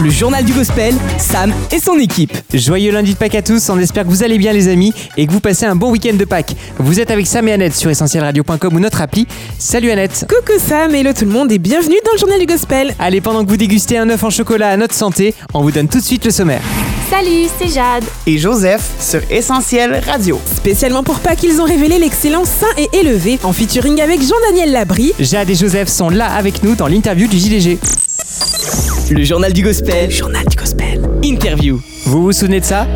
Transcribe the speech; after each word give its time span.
Le 0.00 0.10
journal 0.10 0.44
du 0.44 0.52
gospel, 0.52 0.94
Sam 1.18 1.52
et 1.72 1.80
son 1.80 1.98
équipe. 1.98 2.32
Joyeux 2.54 2.92
lundi 2.92 3.14
de 3.14 3.18
Pâques 3.18 3.34
à 3.34 3.42
tous, 3.42 3.68
on 3.68 3.78
espère 3.80 4.04
que 4.04 4.08
vous 4.08 4.22
allez 4.22 4.38
bien 4.38 4.52
les 4.52 4.68
amis 4.68 4.92
et 5.16 5.26
que 5.26 5.32
vous 5.32 5.40
passez 5.40 5.66
un 5.66 5.74
bon 5.74 5.90
week-end 5.90 6.14
de 6.14 6.24
Pâques. 6.24 6.54
Vous 6.78 7.00
êtes 7.00 7.10
avec 7.10 7.26
Sam 7.26 7.48
et 7.48 7.52
Annette 7.52 7.74
sur 7.74 7.90
essentielradio.com 7.90 8.76
ou 8.76 8.78
notre 8.78 9.02
appli. 9.02 9.26
Salut 9.58 9.90
Annette 9.90 10.24
Coucou 10.28 10.58
Sam, 10.60 10.94
hello 10.94 11.12
tout 11.12 11.24
le 11.24 11.32
monde 11.32 11.50
et 11.50 11.58
bienvenue 11.58 11.96
dans 12.04 12.12
le 12.12 12.18
journal 12.18 12.38
du 12.38 12.46
gospel. 12.46 12.94
Allez, 13.00 13.20
pendant 13.20 13.44
que 13.44 13.50
vous 13.50 13.56
dégustez 13.56 13.98
un 13.98 14.08
œuf 14.08 14.22
en 14.22 14.30
chocolat 14.30 14.68
à 14.70 14.76
notre 14.76 14.94
santé, 14.94 15.34
on 15.52 15.62
vous 15.62 15.72
donne 15.72 15.88
tout 15.88 15.98
de 15.98 16.04
suite 16.04 16.24
le 16.24 16.30
sommaire. 16.30 16.62
Salut, 17.10 17.48
c'est 17.58 17.68
Jade. 17.68 18.04
et 18.26 18.38
Joseph 18.38 18.88
sur 19.00 19.20
Essentiel 19.30 20.00
Radio. 20.06 20.38
Spécialement 20.56 21.02
pour 21.02 21.18
Pâques, 21.18 21.42
ils 21.42 21.60
ont 21.60 21.64
révélé 21.64 21.98
l'excellence 21.98 22.48
sain 22.48 22.66
et 22.76 22.88
élevé 22.96 23.40
en 23.42 23.52
featuring 23.52 24.00
avec 24.00 24.20
Jean-Daniel 24.20 24.70
Labrie. 24.70 25.12
Jade 25.18 25.50
et 25.50 25.54
Joseph 25.56 25.88
sont 25.88 26.08
là 26.10 26.30
avec 26.36 26.62
nous 26.62 26.76
dans 26.76 26.86
l'interview 26.86 27.26
du 27.26 27.36
JDG. 27.38 27.78
Le 29.10 29.24
journal 29.24 29.52
du 29.52 29.62
gospel. 29.62 30.10
Journal 30.10 30.44
du 30.46 30.56
gospel. 30.56 31.00
Interview. 31.24 31.80
Vous 32.04 32.24
vous 32.24 32.32
souvenez 32.32 32.60
de 32.60 32.64
ça 32.64 32.86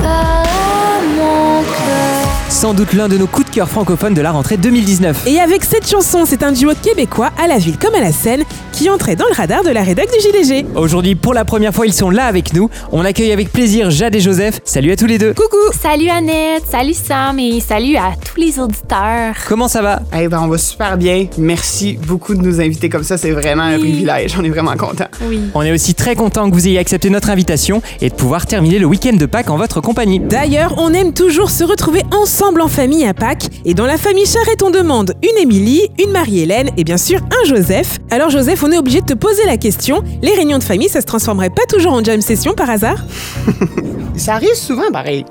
Sans 2.50 2.74
doute 2.74 2.92
l'un 2.92 3.08
de 3.08 3.16
nos 3.16 3.26
coups 3.26 3.48
de 3.48 3.54
cœur 3.54 3.68
francophones 3.68 4.14
de 4.14 4.20
la 4.20 4.30
rentrée 4.30 4.56
2019. 4.58 5.26
Et 5.26 5.40
avec 5.40 5.64
cette 5.64 5.88
chanson, 5.88 6.24
c'est 6.26 6.42
un 6.42 6.52
duo 6.52 6.72
québécois 6.80 7.30
à 7.42 7.46
la 7.46 7.58
ville 7.58 7.78
comme 7.78 7.94
à 7.94 8.00
la 8.00 8.12
scène 8.12 8.44
qui 8.82 8.88
dans 9.14 9.26
le 9.28 9.36
radar 9.36 9.62
de 9.62 9.70
la 9.70 9.84
rédac 9.84 10.08
du 10.10 10.18
JDG. 10.18 10.66
Aujourd'hui, 10.74 11.14
pour 11.14 11.34
la 11.34 11.44
première 11.44 11.72
fois, 11.72 11.86
ils 11.86 11.92
sont 11.92 12.10
là 12.10 12.24
avec 12.24 12.52
nous. 12.52 12.68
On 12.90 13.04
accueille 13.04 13.30
avec 13.30 13.52
plaisir 13.52 13.92
Jade 13.92 14.16
et 14.16 14.20
Joseph. 14.20 14.58
Salut 14.64 14.90
à 14.90 14.96
tous 14.96 15.06
les 15.06 15.18
deux. 15.18 15.34
Coucou 15.34 15.72
Salut 15.80 16.08
Annette, 16.08 16.64
salut 16.68 16.92
Sam 16.94 17.38
et 17.38 17.60
salut 17.60 17.94
à 17.94 18.14
tous 18.16 18.40
les 18.40 18.58
auditeurs. 18.58 19.36
Comment 19.48 19.68
ça 19.68 19.82
va? 19.82 20.00
Eh 20.18 20.26
ben, 20.26 20.40
on 20.42 20.48
va 20.48 20.58
super 20.58 20.98
bien. 20.98 21.26
Merci 21.38 21.96
beaucoup 22.08 22.34
de 22.34 22.42
nous 22.42 22.60
inviter 22.60 22.88
comme 22.88 23.04
ça. 23.04 23.16
C'est 23.16 23.30
vraiment 23.30 23.62
un 23.62 23.78
privilège. 23.78 24.34
On 24.36 24.42
est 24.42 24.50
vraiment 24.50 24.76
content. 24.76 25.06
Oui. 25.28 25.40
On 25.54 25.62
est 25.62 25.70
aussi 25.70 25.94
très 25.94 26.16
content 26.16 26.50
que 26.50 26.54
vous 26.54 26.66
ayez 26.66 26.80
accepté 26.80 27.08
notre 27.08 27.30
invitation 27.30 27.82
et 28.00 28.08
de 28.08 28.14
pouvoir 28.14 28.46
terminer 28.46 28.80
le 28.80 28.86
week-end 28.86 29.16
de 29.16 29.26
Pâques 29.26 29.50
en 29.50 29.58
votre 29.58 29.80
compagnie. 29.80 30.18
D'ailleurs, 30.18 30.74
on 30.78 30.92
aime 30.92 31.12
toujours 31.12 31.50
se 31.50 31.62
retrouver 31.62 32.02
ensemble 32.10 32.60
en 32.60 32.68
famille 32.68 33.06
à 33.06 33.14
Pâques. 33.14 33.46
Et 33.64 33.74
dans 33.74 33.86
la 33.86 33.96
famille 33.96 34.26
Charrette, 34.26 34.64
on 34.64 34.70
demande 34.70 35.14
une 35.22 35.40
Émilie, 35.40 35.86
une 36.04 36.10
Marie-Hélène 36.10 36.70
et 36.76 36.82
bien 36.82 36.98
sûr 36.98 37.20
un 37.20 37.48
Joseph. 37.48 38.00
Alors 38.10 38.30
Joseph, 38.30 38.60
on 38.64 38.71
est 38.72 38.78
obligé 38.78 39.00
de 39.00 39.06
te 39.06 39.14
poser 39.14 39.44
la 39.46 39.56
question. 39.56 40.02
Les 40.22 40.34
réunions 40.34 40.58
de 40.58 40.64
famille, 40.64 40.88
ça 40.88 41.00
se 41.00 41.06
transformerait 41.06 41.50
pas 41.50 41.66
toujours 41.68 41.92
en 41.92 42.02
jam 42.02 42.20
session 42.20 42.54
par 42.54 42.70
hasard? 42.70 43.04
Ça 44.16 44.34
arrive 44.34 44.54
souvent, 44.54 44.90
pareil. 44.92 45.24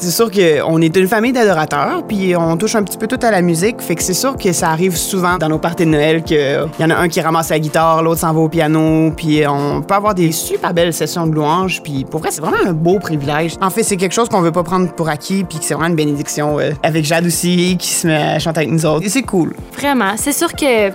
C'est 0.00 0.10
sûr 0.10 0.30
qu'on 0.30 0.80
est 0.80 0.96
une 0.96 1.08
famille 1.08 1.32
d'adorateurs, 1.32 2.04
puis 2.06 2.36
on 2.36 2.56
touche 2.56 2.76
un 2.76 2.82
petit 2.82 2.98
peu 2.98 3.06
tout 3.06 3.18
à 3.20 3.30
la 3.30 3.42
musique. 3.42 3.80
Fait 3.80 3.94
que 3.96 4.02
c'est 4.02 4.14
sûr 4.14 4.36
que 4.36 4.52
ça 4.52 4.70
arrive 4.70 4.96
souvent 4.96 5.38
dans 5.38 5.48
nos 5.48 5.58
parties 5.58 5.84
de 5.84 5.90
Noël 5.90 6.22
qu'il 6.22 6.38
y 6.78 6.84
en 6.84 6.90
a 6.90 6.96
un 6.96 7.08
qui 7.08 7.20
ramasse 7.20 7.50
la 7.50 7.58
guitare, 7.58 8.02
l'autre 8.02 8.20
s'en 8.20 8.32
va 8.32 8.40
au 8.40 8.48
piano, 8.48 9.10
puis 9.16 9.42
on 9.46 9.82
peut 9.82 9.94
avoir 9.94 10.14
des 10.14 10.30
super 10.32 10.72
belles 10.72 10.92
sessions 10.92 11.26
de 11.26 11.34
louanges. 11.34 11.82
Puis 11.82 12.04
pour 12.08 12.20
vrai, 12.20 12.30
c'est 12.30 12.40
vraiment 12.40 12.58
un 12.64 12.72
beau 12.72 12.98
privilège. 12.98 13.54
En 13.60 13.70
fait, 13.70 13.82
c'est 13.82 13.96
quelque 13.96 14.14
chose 14.14 14.28
qu'on 14.28 14.40
veut 14.40 14.52
pas 14.52 14.62
prendre 14.62 14.90
pour 14.92 15.08
acquis, 15.08 15.44
puis 15.44 15.58
que 15.58 15.64
c'est 15.64 15.74
vraiment 15.74 15.88
une 15.90 15.96
bénédiction. 15.96 16.58
euh, 16.60 16.70
avec 16.82 17.04
Jade 17.04 17.26
aussi, 17.26 17.76
qui 17.78 17.88
se 17.88 18.06
met 18.06 18.14
à 18.14 18.38
chanter 18.38 18.60
avec 18.60 18.70
nous 18.70 18.86
autres. 18.86 19.04
Et 19.04 19.08
c'est 19.08 19.22
cool. 19.22 19.54
Vraiment, 19.76 20.12
c'est 20.16 20.32
sûr 20.32 20.52
que 20.52 20.90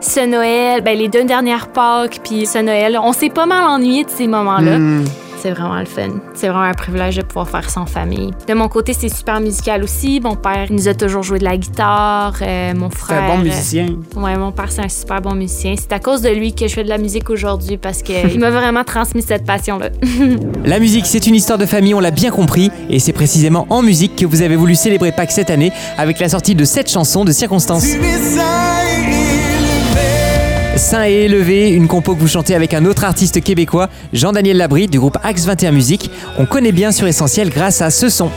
ce 0.00 0.26
Noël, 0.26 0.82
ben, 0.82 0.96
les 0.96 1.08
deux 1.08 1.24
dernières 1.24 1.68
Pâques, 1.68 2.20
puis 2.24 2.46
ce 2.46 2.58
Noël, 2.58 2.98
on 3.02 3.12
s'est 3.12 3.30
pas 3.30 3.46
mal 3.46 3.64
ennuyé 3.64 4.04
de 4.04 4.10
ces 4.10 4.26
moments-là. 4.26 4.78
Hmm. 4.78 5.04
C'est 5.46 5.52
vraiment 5.52 5.78
le 5.78 5.84
fun. 5.84 6.08
C'est 6.34 6.48
vraiment 6.48 6.64
un 6.64 6.74
privilège 6.74 7.18
de 7.18 7.22
pouvoir 7.22 7.48
faire 7.48 7.70
ça 7.70 7.80
en 7.80 7.86
famille. 7.86 8.32
De 8.48 8.54
mon 8.54 8.66
côté, 8.66 8.92
c'est 8.98 9.08
super 9.08 9.38
musical 9.38 9.84
aussi. 9.84 10.18
Mon 10.20 10.34
père 10.34 10.66
il 10.68 10.74
nous 10.74 10.88
a 10.88 10.94
toujours 10.94 11.22
joué 11.22 11.38
de 11.38 11.44
la 11.44 11.56
guitare. 11.56 12.34
euh, 12.42 12.74
mon 12.74 12.90
C'est 12.90 12.98
frère. 12.98 13.22
un 13.22 13.28
bon 13.36 13.40
euh, 13.40 13.44
musicien. 13.44 13.86
Ouais, 14.16 14.36
mon 14.36 14.50
père, 14.50 14.72
c'est 14.72 14.84
un 14.84 14.88
super 14.88 15.20
bon 15.22 15.36
musicien. 15.36 15.76
C'est 15.78 15.92
à 15.92 16.00
cause 16.00 16.20
de 16.20 16.30
lui 16.30 16.52
que 16.52 16.66
je 16.66 16.74
fais 16.74 16.82
de 16.82 16.88
la 16.88 16.98
musique 16.98 17.30
aujourd'hui 17.30 17.76
parce 17.76 18.02
qu'il 18.02 18.40
m'a 18.40 18.50
vraiment 18.60 18.82
transmis 18.82 19.22
cette 19.22 19.44
passion-là. 19.46 19.90
La 20.64 20.80
musique, 20.80 21.06
c'est 21.06 21.28
une 21.28 21.36
histoire 21.36 21.58
de 21.58 21.66
famille, 21.66 21.94
on 21.94 22.00
l'a 22.00 22.10
bien 22.10 22.32
compris, 22.32 22.72
et 22.90 22.98
c'est 22.98 23.12
précisément 23.12 23.68
en 23.70 23.82
musique 23.82 24.16
que 24.16 24.26
vous 24.26 24.42
avez 24.42 24.56
voulu 24.56 24.74
célébrer 24.74 25.12
Pâques 25.12 25.30
cette 25.30 25.50
année 25.50 25.70
avec 25.96 26.18
la 26.18 26.28
sortie 26.28 26.56
de 26.56 26.64
cette 26.64 26.90
chanson 26.90 27.24
de 27.24 27.30
circonstance. 27.30 27.86
Saint 30.76 31.06
et 31.06 31.24
élevé, 31.24 31.70
une 31.70 31.88
compo 31.88 32.14
que 32.14 32.20
vous 32.20 32.28
chantez 32.28 32.54
avec 32.54 32.74
un 32.74 32.84
autre 32.84 33.04
artiste 33.04 33.42
québécois, 33.42 33.88
Jean-Daniel 34.12 34.58
Labrie 34.58 34.88
du 34.88 34.98
groupe 34.98 35.16
Axe 35.22 35.46
21 35.46 35.72
Musique. 35.72 36.10
On 36.38 36.44
connaît 36.44 36.72
bien 36.72 36.92
sur 36.92 37.06
Essentiel 37.06 37.48
grâce 37.48 37.80
à 37.80 37.90
ce 37.90 38.10
son. 38.10 38.30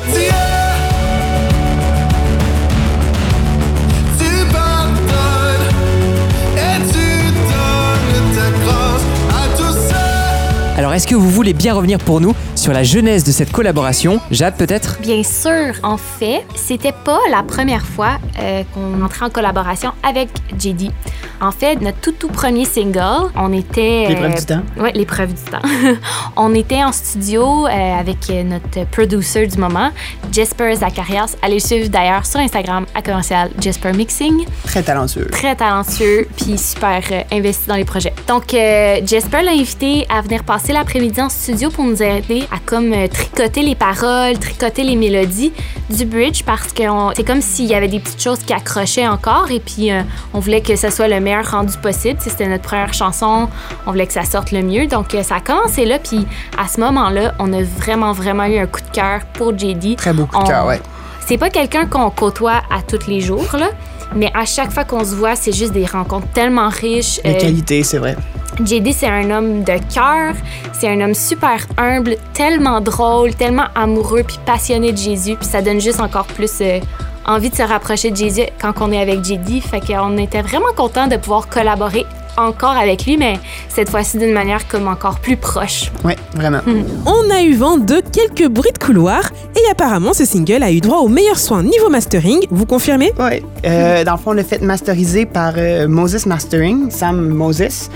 Alors 10.78 10.94
est-ce 10.94 11.08
que 11.08 11.16
vous 11.16 11.30
voulez 11.30 11.52
bien 11.52 11.74
revenir 11.74 11.98
pour 11.98 12.22
nous 12.22 12.34
sur 12.56 12.72
la 12.72 12.84
genèse 12.84 13.26
de 13.26 13.34
cette 13.34 13.52
collaboration 13.52 14.22
Jade 14.32 14.56
peut-être? 14.56 14.98
Bien 15.02 15.24
sûr, 15.24 15.74
en 15.84 15.98
fait, 15.98 16.46
c'était 16.56 16.94
pas 16.94 17.20
la 17.30 17.44
première 17.44 17.86
fois 17.86 18.18
euh, 18.40 18.64
qu'on 18.74 19.02
entrait 19.02 19.26
en 19.26 19.30
collaboration 19.30 19.92
avec 20.04 20.30
JD. 20.58 20.90
En 21.42 21.52
fait, 21.52 21.82
notre 21.82 22.00
tout 22.00 22.12
tout 22.12 22.28
premier 22.28 22.66
single, 22.66 23.32
on 23.36 23.54
était... 23.54 24.08
L'épreuve 24.10 24.36
du 24.36 24.46
temps. 24.46 24.62
Oui, 24.78 24.90
l'épreuve 24.94 25.34
du 25.34 25.42
temps. 25.42 25.62
on 26.36 26.54
était 26.54 26.84
en 26.84 26.92
studio 26.92 27.68
euh, 27.68 28.00
avec 28.00 28.30
euh, 28.30 28.44
notre 28.44 28.90
producer 28.90 29.48
du 29.48 29.58
moment, 29.58 29.92
Jesper 30.32 30.76
Zacharias. 30.76 31.36
Allez 31.42 31.56
le 31.56 31.60
suivre 31.60 31.90
d'ailleurs 31.90 32.26
sur 32.26 32.40
Instagram 32.40 32.86
à 32.94 33.02
commercial 33.02 33.50
Jesper 33.60 33.94
Mixing. 33.94 34.46
Très 34.66 34.84
talentueux. 34.84 35.28
Très 35.32 35.56
talentueux, 35.56 36.28
puis 36.36 36.58
super 36.58 37.02
euh, 37.12 37.22
investi 37.32 37.68
dans 37.68 37.76
les 37.76 37.86
projets. 37.86 38.14
Donc, 38.28 38.54
euh, 38.54 39.00
Jesper 39.06 39.42
l'a 39.42 39.52
invité 39.52 40.06
à 40.10 40.22
venir 40.22 40.44
passer 40.44 40.74
l'après-midi 40.74 41.22
en 41.22 41.30
studio 41.30 41.70
pour 41.70 41.86
nous 41.86 42.02
aider 42.02 42.44
à 42.52 42.60
comme 42.66 42.94
euh, 42.94 43.08
tricoter 43.08 43.62
les 43.62 43.76
paroles, 43.76 44.38
tricoter 44.38 44.84
les 44.84 44.96
mélodies 44.96 45.52
du 45.90 46.06
bridge 46.06 46.44
parce 46.44 46.72
que 46.72 46.84
c'est 47.16 47.24
comme 47.24 47.42
s'il 47.42 47.66
y 47.66 47.76
avait 47.76 47.88
des 47.88 48.00
petites 48.00 48.22
choses 48.22 48.40
qui 48.40 48.54
accrochaient 48.54 49.08
encore 49.08 49.50
et 49.52 49.60
puis 49.60 49.92
euh, 49.92 50.02
on 50.34 50.40
voulait 50.40 50.62
que 50.62 50.76
ce 50.76 50.90
soit 50.90 51.08
le 51.08 51.20
meilleur 51.20 51.50
rendu 51.50 51.78
possible. 51.78 52.20
C'était 52.22 52.48
notre 52.48 52.64
première 52.64 52.94
chanson, 52.94 53.50
on 53.86 53.92
voulait 53.92 54.08
que 54.08 54.14
ça 54.14 54.24
sorte 54.24 54.52
le 54.52 54.62
mieux. 54.62 54.88
Donc, 54.88 55.16
euh, 55.16 55.24
ça 55.24 55.36
a 55.36 55.40
commencé 55.40 55.86
là, 55.86 56.00
puis 56.00 56.26
à 56.58 56.68
ce 56.68 56.80
moment-là, 56.82 57.34
on 57.40 57.52
a 57.54 57.62
vraiment, 57.62 58.12
vraiment 58.14 58.46
eu 58.46 58.58
un 58.58 58.68
coup 58.68 58.82
de 58.82 58.92
cœur 58.92 59.22
pour 59.34 59.58
JD. 59.58 59.96
Très 59.96 60.14
beau 60.14 60.26
coup 60.26 60.42
de 60.44 60.48
cœur, 60.48 60.66
ouais. 60.68 60.82
c'est 61.26 61.38
pas 61.38 61.50
quelqu'un 61.50 61.86
qu'on 61.86 62.10
côtoie 62.10 62.62
à 62.70 62.82
tous 62.82 63.08
les 63.08 63.22
jours, 63.22 63.48
là. 63.54 63.70
Mais 64.16 64.32
à 64.36 64.46
chaque 64.46 64.72
fois 64.72 64.84
qu'on 64.86 65.04
se 65.04 65.14
voit, 65.16 65.36
c'est 65.36 65.52
juste 65.52 65.72
des 65.74 65.86
rencontres 65.86 66.28
tellement 66.34 66.70
riches. 66.70 67.20
La 67.24 67.32
Euh, 67.32 67.40
qualité, 67.40 67.84
c'est 67.84 67.98
vrai. 68.00 68.16
JD, 68.66 68.92
c'est 68.94 69.08
un 69.08 69.30
homme 69.32 69.64
de 69.64 69.74
cœur. 69.94 70.34
C'est 70.74 70.90
un 70.90 71.00
homme 71.02 71.14
super 71.14 71.66
humble, 71.78 72.16
tellement 72.34 72.82
drôle, 72.82 73.34
tellement 73.36 73.68
amoureux 73.76 74.24
puis 74.26 74.38
passionné 74.46 74.92
de 74.92 74.98
Jésus. 74.98 75.36
Puis 75.36 75.48
ça 75.48 75.62
donne 75.62 75.80
juste 75.80 76.00
encore 76.02 76.26
plus 76.26 76.52
euh, 76.62 76.80
envie 77.26 77.50
de 77.50 77.56
se 77.56 77.62
rapprocher 77.62 78.12
de 78.12 78.18
Jésus 78.18 78.44
quand 78.60 78.74
on 78.82 78.92
est 78.92 79.00
avec 79.02 79.24
JD. 79.24 79.62
Fait 79.62 79.80
qu'on 79.80 80.18
était 80.18 80.42
vraiment 80.42 80.74
content 80.76 81.08
de 81.08 81.16
pouvoir 81.16 81.48
collaborer 81.48 82.06
encore 82.40 82.78
avec 82.78 83.06
lui, 83.06 83.18
mais 83.18 83.40
cette 83.70 83.90
fois-ci 83.90 84.18
d'une 84.18 84.34
manière 84.34 84.68
comme 84.68 84.88
encore 84.88 85.20
plus 85.20 85.38
proche. 85.38 85.92
Ouais, 86.04 86.16
vraiment. 86.36 86.60
On 87.06 87.30
a 87.32 87.42
eu 87.42 87.54
vent 87.54 87.78
de 87.78 88.02
quelques 88.12 88.50
bruits 88.50 88.72
de 88.72 88.78
couloir 88.84 89.32
et 89.56 89.72
apparemment 89.72 90.14
ce 90.14 90.26
single 90.26 90.64
a 90.64 90.72
eu 90.72 90.80
droit 90.82 91.00
au 91.00 91.08
meilleur 91.08 91.38
soin 91.38 91.64
niveau 91.64 91.90
mastering, 91.90 92.46
vous 92.52 92.66
confirmez? 92.66 93.12
Ouais. 93.20 93.44
Euh, 93.66 94.04
dans 94.04 94.14
le 94.14 94.18
fond, 94.18 94.32
on 94.32 94.34
l'a 94.34 94.44
fait 94.44 94.62
masteriser 94.62 95.26
par 95.26 95.54
euh, 95.58 95.88
Moses 95.88 96.26
Mastering, 96.26 96.90
Sam 96.92 97.28
Moses. 97.30 97.90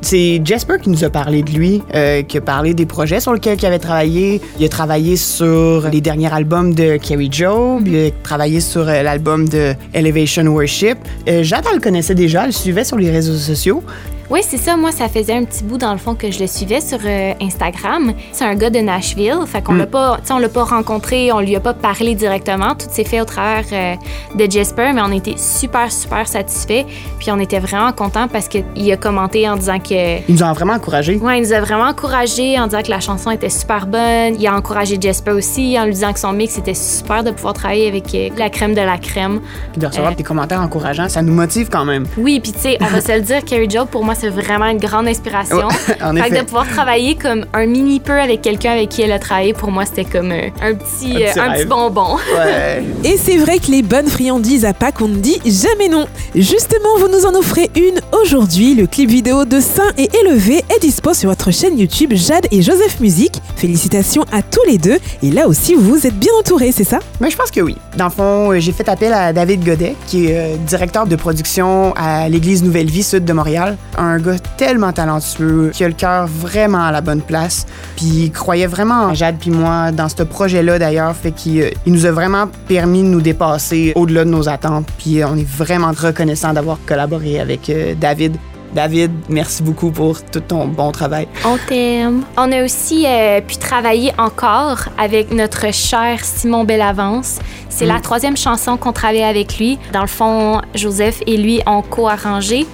C'est 0.00 0.40
Jasper 0.44 0.74
qui 0.82 0.90
nous 0.90 1.04
a 1.04 1.10
parlé 1.10 1.42
de 1.42 1.50
lui, 1.50 1.82
euh, 1.94 2.22
qui 2.22 2.38
a 2.38 2.40
parlé 2.40 2.74
des 2.74 2.86
projets 2.86 3.20
sur 3.20 3.32
lesquels 3.32 3.58
il 3.58 3.66
avait 3.66 3.78
travaillé. 3.78 4.40
Il 4.58 4.64
a 4.64 4.68
travaillé 4.68 5.16
sur 5.16 5.88
les 5.90 6.00
derniers 6.00 6.32
albums 6.32 6.74
de 6.74 6.98
Joe, 7.30 7.82
puis 7.82 7.92
il 7.92 8.06
a 8.06 8.10
travaillé 8.22 8.60
sur 8.60 8.88
euh, 8.88 9.02
l'album 9.02 9.48
de 9.48 9.74
Elevation 9.94 10.44
Worship. 10.44 10.98
Euh, 11.28 11.42
Jade, 11.42 11.64
elle 11.68 11.76
le 11.76 11.82
connaissait 11.82 12.14
déjà, 12.14 12.42
elle 12.42 12.48
le 12.48 12.52
suivait 12.52 12.84
sur 12.84 12.96
les 12.96 13.10
réseaux 13.10 13.36
sociaux. 13.36 13.82
Oui, 14.30 14.40
c'est 14.42 14.58
ça. 14.58 14.76
Moi, 14.76 14.92
ça 14.92 15.08
faisait 15.08 15.32
un 15.32 15.44
petit 15.44 15.64
bout 15.64 15.78
dans 15.78 15.92
le 15.92 15.98
fond 15.98 16.14
que 16.14 16.30
je 16.30 16.38
le 16.38 16.46
suivais 16.46 16.82
sur 16.82 16.98
euh, 17.02 17.32
Instagram. 17.40 18.12
C'est 18.32 18.44
un 18.44 18.54
gars 18.56 18.68
de 18.68 18.78
Nashville. 18.78 19.38
Fait 19.46 19.62
qu'on 19.62 19.72
l'a 19.72 19.86
pas, 19.86 20.18
on 20.30 20.38
l'a 20.38 20.50
pas 20.50 20.64
rencontré, 20.64 21.32
on 21.32 21.40
lui 21.40 21.56
a 21.56 21.60
pas 21.60 21.72
parlé 21.72 22.14
directement. 22.14 22.74
Tout 22.74 22.88
s'est 22.90 23.04
fait 23.04 23.22
au 23.22 23.24
travers 23.24 23.64
euh, 23.72 23.94
de 24.34 24.50
Jasper, 24.50 24.92
mais 24.94 25.00
on 25.00 25.12
était 25.12 25.38
super, 25.38 25.90
super 25.90 26.28
satisfaits. 26.28 26.84
Puis 27.18 27.30
on 27.30 27.38
était 27.40 27.58
vraiment 27.58 27.90
contents 27.92 28.28
parce 28.28 28.48
qu'il 28.48 28.92
a 28.92 28.96
commenté 28.98 29.48
en 29.48 29.56
disant 29.56 29.78
que. 29.78 30.18
Il 30.28 30.34
nous 30.34 30.42
a 30.42 30.52
vraiment 30.52 30.74
encouragés. 30.74 31.16
Ouais, 31.16 31.38
il 31.38 31.44
nous 31.44 31.54
a 31.54 31.60
vraiment 31.60 31.86
encouragés 31.86 32.58
en 32.58 32.66
disant 32.66 32.82
que 32.82 32.90
la 32.90 33.00
chanson 33.00 33.30
était 33.30 33.48
super 33.48 33.86
bonne. 33.86 34.34
Il 34.38 34.46
a 34.46 34.54
encouragé 34.54 34.98
Jasper 35.00 35.30
aussi 35.30 35.78
en 35.78 35.86
lui 35.86 35.94
disant 35.94 36.12
que 36.12 36.20
son 36.20 36.34
mix 36.34 36.58
était 36.58 36.74
super 36.74 37.24
de 37.24 37.30
pouvoir 37.30 37.54
travailler 37.54 37.88
avec 37.88 38.14
euh, 38.14 38.28
la 38.36 38.50
crème 38.50 38.74
de 38.74 38.82
la 38.82 38.98
crème. 38.98 39.40
Puis 39.72 39.80
de 39.80 39.86
recevoir 39.86 40.14
des 40.14 40.22
commentaires 40.22 40.60
encourageants, 40.60 41.08
ça 41.08 41.22
nous 41.22 41.32
motive 41.32 41.70
quand 41.70 41.86
même. 41.86 42.04
Oui, 42.18 42.40
puis 42.40 42.52
tu 42.52 42.58
sais, 42.58 42.76
on 42.82 42.86
va 42.88 43.00
se 43.00 43.12
le 43.12 43.22
dire, 43.22 43.42
Carrie 43.42 43.70
Joe, 43.70 43.86
pour 43.86 44.04
moi, 44.04 44.14
c'est 44.18 44.28
vraiment 44.30 44.66
une 44.66 44.78
grande 44.78 45.06
inspiration. 45.08 45.68
en 46.02 46.14
Fait 46.14 46.30
que 46.30 46.38
de 46.40 46.44
pouvoir 46.44 46.68
travailler 46.68 47.14
comme 47.14 47.44
un 47.52 47.66
mini 47.66 48.00
peu 48.00 48.18
avec 48.18 48.42
quelqu'un 48.42 48.72
avec 48.72 48.88
qui 48.88 49.02
elle 49.02 49.12
a 49.12 49.18
travaillé, 49.18 49.52
pour 49.52 49.70
moi, 49.70 49.84
c'était 49.84 50.04
comme 50.04 50.32
euh, 50.32 50.48
un 50.62 50.74
petit, 50.74 51.24
Un 51.24 51.32
petit 51.32 51.38
euh, 51.38 51.42
un 51.42 51.50
petit 51.50 51.58
rêve. 51.58 51.68
bonbon. 51.68 52.16
Ouais. 52.34 52.82
Et 53.04 53.16
c'est 53.16 53.36
vrai 53.36 53.58
que 53.58 53.70
les 53.70 53.82
bonnes 53.82 54.08
friandises 54.08 54.64
à 54.64 54.72
Pâques, 54.72 55.00
on 55.00 55.08
ne 55.08 55.16
dit 55.16 55.40
jamais 55.44 55.88
non. 55.88 56.06
Justement, 56.34 56.96
vous 56.98 57.08
nous 57.08 57.26
en 57.26 57.34
offrez 57.34 57.70
une 57.76 58.00
aujourd'hui. 58.22 58.74
Le 58.74 58.86
clip 58.86 59.10
vidéo 59.10 59.44
de 59.44 59.60
Saint 59.60 59.90
et 59.96 60.08
Élevé 60.24 60.64
est 60.74 60.80
dispo 60.80 61.14
sur 61.14 61.30
votre 61.30 61.50
chaîne 61.50 61.78
YouTube 61.78 62.12
Jade 62.14 62.46
et 62.50 62.62
Joseph 62.62 63.00
Musique. 63.00 63.40
Félicitations 63.56 64.24
à 64.32 64.42
tous 64.42 64.64
les 64.66 64.78
deux. 64.78 64.98
Et 65.22 65.30
là 65.30 65.46
aussi, 65.48 65.74
vous 65.74 66.06
êtes 66.06 66.18
bien 66.18 66.32
entourés, 66.38 66.72
c'est 66.72 66.84
ça? 66.84 66.98
Mais 67.20 67.30
je 67.30 67.36
pense 67.36 67.50
que 67.50 67.60
oui. 67.60 67.76
Dans 67.96 68.06
le 68.06 68.10
fond, 68.10 68.52
euh, 68.52 68.60
j'ai 68.60 68.72
fait 68.72 68.88
appel 68.88 69.12
à 69.12 69.32
David 69.32 69.64
Godet, 69.64 69.94
qui 70.06 70.26
est 70.26 70.36
euh, 70.36 70.56
directeur 70.66 71.06
de 71.06 71.16
production 71.16 71.92
à 71.96 72.28
l'Église 72.28 72.62
Nouvelle 72.62 72.90
Vie 72.90 73.02
Sud 73.02 73.24
de 73.24 73.32
Montréal. 73.32 73.76
Un 73.96 74.07
gars 74.16 74.38
tellement 74.56 74.92
talentueux, 74.92 75.70
qui 75.74 75.84
a 75.84 75.88
le 75.88 75.94
cœur 75.94 76.26
vraiment 76.26 76.84
à 76.84 76.92
la 76.92 77.02
bonne 77.02 77.20
place. 77.20 77.66
Puis 77.96 78.06
il 78.06 78.32
croyait 78.32 78.66
vraiment 78.66 79.02
en 79.02 79.14
Jade 79.14 79.36
puis 79.38 79.50
moi 79.50 79.92
dans 79.92 80.08
ce 80.08 80.22
projet-là 80.22 80.78
d'ailleurs. 80.78 81.14
Fait 81.14 81.32
qu'il 81.32 81.60
euh, 81.60 81.70
il 81.84 81.92
nous 81.92 82.06
a 82.06 82.10
vraiment 82.10 82.46
permis 82.66 83.02
de 83.02 83.08
nous 83.08 83.20
dépasser 83.20 83.92
au-delà 83.94 84.24
de 84.24 84.30
nos 84.30 84.48
attentes. 84.48 84.88
Puis 84.98 85.20
euh, 85.20 85.26
on 85.28 85.36
est 85.36 85.46
vraiment 85.48 85.92
reconnaissant 85.92 86.54
d'avoir 86.54 86.78
collaboré 86.86 87.40
avec 87.40 87.68
euh, 87.68 87.94
David. 87.94 88.36
David, 88.74 89.10
merci 89.28 89.62
beaucoup 89.62 89.90
pour 89.90 90.22
tout 90.22 90.40
ton 90.40 90.66
bon 90.66 90.92
travail. 90.92 91.26
On 91.44 91.56
t'aime. 91.68 92.22
On 92.36 92.52
a 92.52 92.62
aussi 92.62 93.06
euh, 93.06 93.40
pu 93.40 93.56
travailler 93.56 94.12
encore 94.18 94.80
avec 94.98 95.32
notre 95.32 95.72
cher 95.72 96.20
Simon 96.22 96.64
Bellavance. 96.64 97.38
C'est 97.70 97.86
la 97.86 98.00
troisième 98.00 98.36
chanson 98.36 98.76
qu'on 98.76 98.92
travaille 98.92 99.22
avec 99.22 99.58
lui. 99.58 99.78
Dans 99.92 100.00
le 100.00 100.08
fond, 100.08 100.60
Joseph 100.74 101.22
et 101.26 101.36
lui 101.36 101.60
ont 101.66 101.82
co-arrangé. 101.82 102.66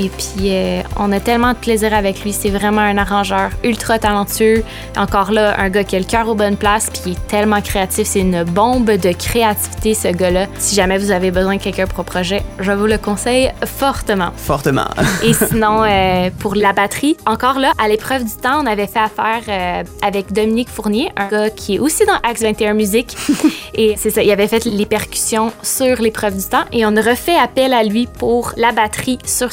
Et 0.00 0.08
puis, 0.08 0.50
euh, 0.50 0.80
on 0.98 1.12
a 1.12 1.20
tellement 1.20 1.52
de 1.52 1.58
plaisir 1.58 1.92
avec 1.92 2.24
lui. 2.24 2.32
C'est 2.32 2.48
vraiment 2.48 2.80
un 2.80 2.96
arrangeur 2.96 3.50
ultra 3.62 3.98
talentueux. 3.98 4.64
Encore 4.96 5.30
là, 5.30 5.60
un 5.60 5.68
gars 5.68 5.84
qui 5.84 5.94
a 5.94 5.98
le 5.98 6.06
cœur 6.06 6.26
aux 6.26 6.34
bonnes 6.34 6.56
places, 6.56 6.88
puis 6.88 7.02
il 7.04 7.12
est 7.12 7.26
tellement 7.26 7.60
créatif. 7.60 8.06
C'est 8.06 8.20
une 8.20 8.44
bombe 8.44 8.90
de 8.90 9.12
créativité, 9.12 9.92
ce 9.92 10.08
gars-là. 10.08 10.46
Si 10.56 10.74
jamais 10.74 10.96
vous 10.96 11.10
avez 11.10 11.30
besoin 11.30 11.56
de 11.56 11.60
quelqu'un 11.60 11.86
pour 11.86 12.00
un 12.00 12.04
projet, 12.04 12.42
je 12.60 12.72
vous 12.72 12.86
le 12.86 12.96
conseille 12.96 13.52
fortement. 13.66 14.30
Fortement. 14.38 14.86
Et 15.22 15.34
sinon, 15.34 15.84
euh, 15.84 16.30
pour 16.38 16.54
la 16.54 16.72
batterie, 16.72 17.18
encore 17.26 17.58
là, 17.58 17.72
à 17.78 17.86
l'épreuve 17.86 18.24
du 18.24 18.36
temps, 18.36 18.62
on 18.62 18.66
avait 18.66 18.86
fait 18.86 19.00
affaire 19.00 19.42
euh, 19.48 19.82
avec 20.00 20.32
Dominique 20.32 20.70
Fournier, 20.70 21.10
un 21.18 21.28
gars 21.28 21.50
qui 21.50 21.74
est 21.74 21.78
aussi 21.78 22.06
dans 22.06 22.16
Axe 22.26 22.40
21 22.40 22.72
Musique. 22.72 23.14
et 23.74 23.96
c'est 23.98 24.08
ça, 24.08 24.22
il 24.22 24.30
avait 24.30 24.48
fait 24.48 24.64
les 24.64 24.86
percussions 24.86 25.52
sur 25.62 26.00
l'épreuve 26.00 26.38
du 26.38 26.44
temps. 26.44 26.64
Et 26.72 26.86
on 26.86 26.96
a 26.96 27.02
refait 27.02 27.36
appel 27.36 27.74
à 27.74 27.82
lui 27.82 28.06
pour 28.06 28.54
la 28.56 28.72
batterie 28.72 29.18
sur 29.26 29.52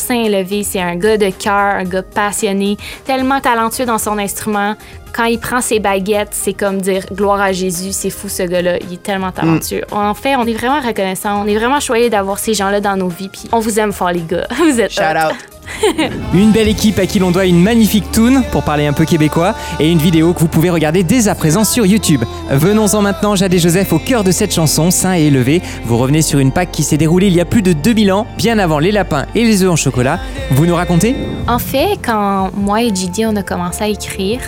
C'est 0.64 0.82
un 0.82 0.96
gars 0.96 1.18
de 1.18 1.30
cœur, 1.30 1.54
un 1.54 1.84
gars 1.84 2.04
passionné, 2.04 2.78
tellement 3.06 3.40
talentueux 3.40 3.86
dans 3.86 3.98
son 3.98 4.18
instrument. 4.18 4.76
Quand 5.14 5.26
il 5.26 5.40
prend 5.40 5.62
ses 5.62 5.80
baguettes, 5.80 6.30
c'est 6.32 6.54
comme 6.54 6.82
dire 6.82 7.04
gloire 7.12 7.42
à 7.42 7.52
Jésus, 7.52 7.92
c'est 7.92 8.10
fou 8.10 8.30
ce 8.30 8.44
gars-là, 8.44 8.78
il 8.80 8.94
est 8.94 9.04
tellement 9.04 9.32
talentueux. 9.32 9.82
En 9.92 10.14
fait, 10.14 10.36
on 10.36 10.46
est 10.46 10.54
vraiment 10.54 10.80
reconnaissant, 10.80 11.44
on 11.44 11.48
est 11.48 11.58
vraiment 11.58 11.80
choyé 11.80 12.10
d'avoir 12.10 12.40
ces 12.40 12.54
gens-là 12.54 12.82
dans 12.82 12.96
nos 12.96 13.10
vies. 13.10 13.30
Puis 13.30 13.44
on 13.52 13.60
vous 13.60 13.80
aime 13.80 13.92
fort 13.92 14.12
les 14.12 14.22
gars, 14.22 14.48
vous 14.58 14.80
êtes 14.80 14.92
Shout 14.92 15.02
out. 15.02 15.36
Une 16.34 16.52
belle 16.52 16.68
équipe 16.68 17.00
à 17.00 17.06
qui 17.06 17.20
l'on 17.20 17.32
doit 17.32 17.46
une 17.46 17.62
magnifique 17.62 18.12
tune, 18.12 18.44
pour 18.52 18.64
parler 18.64 18.88
un 18.88 18.94
peu 18.94 19.06
québécois, 19.06 19.56
et 19.80 19.92
une 19.92 19.98
vidéo 19.98 20.34
que 20.34 20.40
vous 20.40 20.48
pouvez 20.48 20.70
regarder 20.70 21.04
dès 21.04 21.28
à 21.28 21.36
présent 21.36 21.64
sur 21.64 21.86
YouTube. 21.86 22.24
Venons-en 22.50 23.02
maintenant, 23.02 23.36
Jade 23.36 23.54
et 23.54 23.60
Joseph, 23.60 23.92
au 23.94 24.00
cœur 24.00 24.24
de 24.24 24.32
cette 24.32 24.54
chanson, 24.54 24.92
Saint 24.92 25.16
et 25.16 25.26
élevé. 25.28 25.62
Vous 25.86 25.98
revenez 25.98 26.22
sur 26.22 26.40
une 26.40 26.52
Pâque 26.52 26.72
qui 26.72 26.84
s'est 26.84 26.98
déroulée 26.98 27.28
il 27.28 27.34
y 27.34 27.42
a 27.42 27.46
plus 27.46 27.62
de 27.62 27.74
2000 27.74 28.12
ans, 28.12 28.28
bien 28.38 28.60
avant 28.60 28.80
les 28.80 28.92
lapins 28.92 29.26
et 29.36 29.44
les 29.44 29.64
œufs 29.64 29.72
en 29.72 29.76
chocolat. 29.76 30.20
Vous 30.52 30.66
nous 30.66 30.76
racontez? 30.76 31.16
En 31.48 31.60
fait, 31.60 31.98
quand 32.04 32.52
moi 32.56 32.82
et 32.82 32.94
Gigi, 32.94 33.26
on 33.26 33.36
a 33.36 33.44
commencé 33.44 33.84
à 33.84 33.88
écrire, 33.88 34.40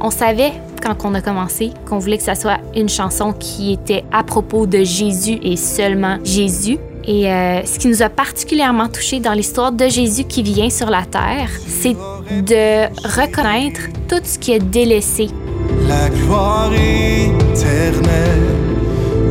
on 0.00 0.10
savait 0.10 0.52
quand 0.82 0.96
on 1.04 1.14
a 1.14 1.20
commencé 1.20 1.72
qu'on 1.88 1.98
voulait 1.98 2.18
que 2.18 2.24
ça 2.24 2.34
soit 2.34 2.58
une 2.74 2.88
chanson 2.88 3.32
qui 3.32 3.72
était 3.72 4.04
à 4.12 4.22
propos 4.22 4.66
de 4.66 4.84
Jésus 4.84 5.38
et 5.42 5.56
seulement 5.56 6.18
Jésus. 6.24 6.78
Et 7.04 7.30
euh, 7.30 7.64
ce 7.64 7.78
qui 7.78 7.88
nous 7.88 8.02
a 8.02 8.08
particulièrement 8.08 8.88
touché 8.88 9.20
dans 9.20 9.32
l'histoire 9.32 9.72
de 9.72 9.88
Jésus 9.88 10.24
qui 10.24 10.42
vient 10.42 10.70
sur 10.70 10.90
la 10.90 11.02
terre, 11.02 11.50
c'est 11.66 11.94
de 11.94 12.86
reconnaître 13.20 13.80
tout 14.08 14.20
ce 14.24 14.38
qui 14.38 14.54
a 14.54 14.58
délaissé. 14.58 15.28
La 15.88 16.08
gloire 16.08 16.72
éternelle 16.72 18.42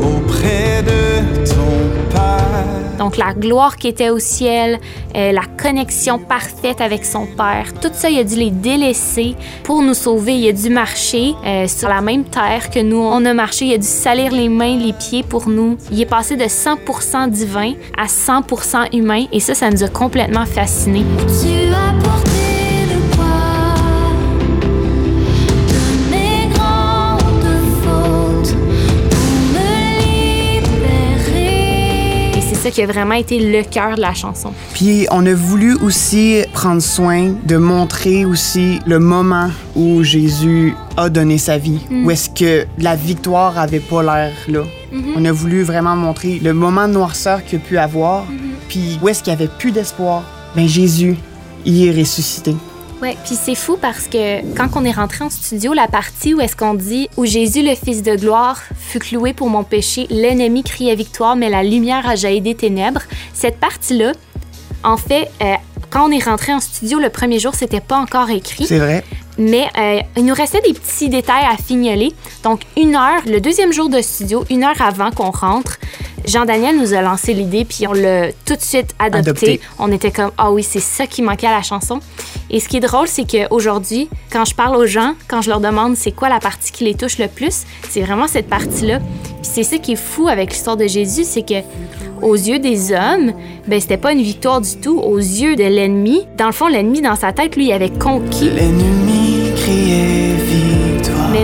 auprès 0.01 0.83
de 0.83 1.45
ton 1.45 2.11
Père. 2.11 2.75
Donc 2.97 3.18
la 3.18 3.33
gloire 3.33 3.77
qui 3.77 3.88
était 3.88 4.09
au 4.09 4.19
ciel, 4.19 4.80
euh, 5.15 5.31
la 5.31 5.44
connexion 5.62 6.19
parfaite 6.19 6.81
avec 6.81 7.06
son 7.06 7.25
Père, 7.25 7.74
tout 7.81 7.89
ça, 7.94 8.09
il 8.09 8.19
a 8.19 8.24
dû 8.24 8.36
les 8.36 8.51
délaisser 8.51 9.36
pour 9.63 9.81
nous 9.81 9.94
sauver. 9.94 10.33
Il 10.36 10.47
a 10.47 10.51
dû 10.51 10.69
marcher 10.69 11.33
euh, 11.45 11.68
sur 11.68 11.89
la 11.89 12.01
même 12.01 12.24
terre 12.24 12.69
que 12.69 12.80
nous, 12.80 12.97
on 12.97 13.25
a 13.25 13.33
marché. 13.33 13.65
Il 13.65 13.74
a 13.74 13.77
dû 13.77 13.88
salir 13.88 14.31
les 14.31 14.50
mains, 14.50 14.77
les 14.77 14.94
pieds 14.94 15.24
pour 15.24 15.50
nous. 15.50 15.77
Il 15.92 16.00
est 16.01 16.06
passé 16.06 16.36
de 16.36 16.44
100% 16.45 17.30
divin 17.30 17.74
à 17.97 18.06
100% 18.06 18.95
humain 18.95 19.25
et 19.31 19.39
ça, 19.39 19.53
ça 19.53 19.69
nous 19.69 19.83
a 19.83 19.88
complètement 19.89 20.45
fascinés. 20.45 21.06
Ça 32.65 32.71
qui 32.71 32.81
a 32.81 32.88
vraiment 32.88 33.13
été 33.13 33.38
le 33.39 33.62
cœur 33.63 33.95
de 33.95 34.01
la 34.01 34.15
chanson. 34.15 34.51
Puis 34.73 35.06
on 35.12 35.23
a 35.27 35.33
voulu 35.35 35.75
aussi 35.75 36.41
prendre 36.51 36.81
soin 36.81 37.35
de 37.44 37.57
montrer 37.57 38.25
aussi 38.25 38.79
le 38.88 38.97
moment 38.97 39.51
où 39.75 40.01
Jésus 40.01 40.73
a 40.97 41.09
donné 41.09 41.38
sa 41.38 41.59
vie, 41.59 41.79
où 41.91 42.09
est-ce 42.09 42.27
que 42.27 42.65
la 42.79 42.95
victoire 42.95 43.59
avait 43.59 43.79
pas 43.79 44.01
l'air 44.01 44.33
là. 44.47 44.63
On 45.15 45.23
a 45.25 45.31
voulu 45.31 45.62
vraiment 45.62 45.95
montrer 45.95 46.39
le 46.39 46.53
moment 46.53 46.88
de 46.88 46.94
noirceur 46.94 47.45
qu'il 47.45 47.59
a 47.59 47.62
pu 47.62 47.77
avoir, 47.77 48.25
puis 48.68 48.97
où 49.00 49.09
est-ce 49.09 49.21
qu'il 49.21 49.31
y 49.31 49.35
avait 49.35 49.51
plus 49.59 49.71
d'espoir. 49.71 50.23
Ben 50.56 50.68
Jésus, 50.68 51.18
il 51.65 51.85
est 51.85 51.91
ressuscité. 51.91 52.56
Ouais, 53.06 53.18
puis 53.24 53.36
c'est 53.36 53.54
fou 53.54 53.78
parce 53.80 54.07
que 54.07 54.42
quand 54.56 54.69
on 54.75 54.84
est 54.84 54.92
rentré 54.92 55.24
en 55.24 55.30
studio, 55.30 55.74
la 55.74 55.88
partie 55.88 56.34
où 56.34 56.42
est-ce 56.42 56.56
qu'on 56.56 56.74
dit 56.74 57.07
où 57.18 57.25
Jésus 57.25 57.62
le 57.62 57.75
Fils 57.75 58.02
de 58.02 58.16
gloire 58.16 58.60
fut 58.75 58.98
cloué 58.98 59.31
pour 59.31 59.48
mon 59.48 59.63
péché, 59.63 60.07
l'ennemi 60.10 60.63
criait 60.63 60.96
victoire, 60.96 61.36
mais 61.36 61.52
la 61.52 61.62
lumière 61.62 62.10
a 62.10 62.16
jailli 62.16 62.42
des 62.42 62.56
ténèbres. 62.56 63.04
Cette 63.31 63.60
partie-là, 63.60 64.13
en 64.84 64.98
fait, 64.98 65.30
euh, 65.44 65.54
quand 65.92 66.10
on 66.10 66.12
est 66.12 66.24
rentré 66.24 66.52
en 66.52 66.60
studio 66.60 66.98
le 66.98 67.12
premier 67.12 67.38
jour, 67.38 67.54
c'était 67.54 67.80
pas 67.80 67.98
encore 67.98 68.31
écrit. 68.31 68.66
C'est 68.66 68.80
vrai. 68.80 69.04
Mais 69.38 69.68
euh, 69.78 70.02
il 70.18 70.25
nous 70.25 70.34
restait 70.34 70.62
des 70.62 70.74
petits 70.74 71.07
détails 71.07 71.46
à 71.46 71.57
fignoler. 71.57 72.12
Donc, 72.42 72.62
une 72.75 72.96
heure, 72.96 73.22
le 73.28 73.40
deuxième 73.40 73.72
jour 73.72 73.88
de 73.88 74.02
studio, 74.02 74.46
une 74.50 74.63
heure 74.63 74.81
avant 74.81 75.12
qu'on 75.12 75.30
rentre, 75.30 75.78
Jean-Daniel 76.27 76.77
nous 76.77 76.94
a 76.94 77.01
lancé 77.01 77.33
l'idée, 77.33 77.66
puis 77.66 77.88
on 77.88 77.94
l'a 77.94 78.31
tout 78.45 78.56
de 78.56 78.62
suite 78.62 78.95
adopté. 79.00 79.30
Adopté. 79.30 79.62
On 79.80 79.92
était 79.92 80.12
comme, 80.12 80.31
ah 80.38 80.51
oui, 80.51 80.63
c'est 80.63 80.80
ça 80.80 81.07
qui 81.07 81.22
manquait 81.22 81.47
à 81.47 81.56
la 81.56 81.61
chanson. 81.61 81.99
Et 82.49 82.59
ce 82.59 82.68
qui 82.68 82.78
est 82.78 82.81
drôle, 82.81 83.07
c'est 83.07 83.26
qu'aujourd'hui, 83.26 84.09
quand 84.31 84.45
je 84.45 84.56
parle 84.56 84.76
aux 84.76 84.85
gens, 84.85 85.14
quand 85.28 85.42
je 85.42 85.49
leur 85.49 85.59
demande 85.59 85.95
c'est 85.95 86.11
quoi 86.11 86.30
la 86.30 86.40
partie 86.40 86.71
qui 86.71 86.83
les 86.83 86.95
touche 86.95 87.18
le 87.18 87.28
plus, 87.28 87.64
c'est 87.90 88.02
vraiment 88.02 88.28
cette 88.28 88.47
partie-là. 88.47 88.99
Puis 88.99 89.52
c'est 89.54 89.64
ça 89.64 89.78
qui 89.78 89.94
est 89.94 89.97
fou 89.97 90.28
avec 90.28 90.52
l'histoire 90.52 90.78
de 90.78 90.88
Jésus, 90.88 91.23
c'est 91.23 91.45
que 91.45 91.61
aux 92.21 92.35
yeux 92.35 92.59
des 92.59 92.92
hommes, 92.92 93.33
ben 93.68 93.80
c'était 93.80 93.97
pas 93.97 94.14
une 94.14 94.21
victoire 94.21 94.61
du 94.61 94.76
tout. 94.78 94.99
Aux 94.99 95.18
yeux 95.18 95.56
de 95.56 95.64
l'ennemi, 95.64 96.26
dans 96.38 96.47
le 96.47 96.54
fond, 96.54 96.68
l'ennemi 96.68 97.02
dans 97.02 97.16
sa 97.16 97.33
tête, 97.33 97.56
lui, 97.56 97.68
il 97.68 97.73
avait 97.73 97.90
conquis. 97.90 98.49
L'ennemi 98.49 99.52
criait. 99.56 100.24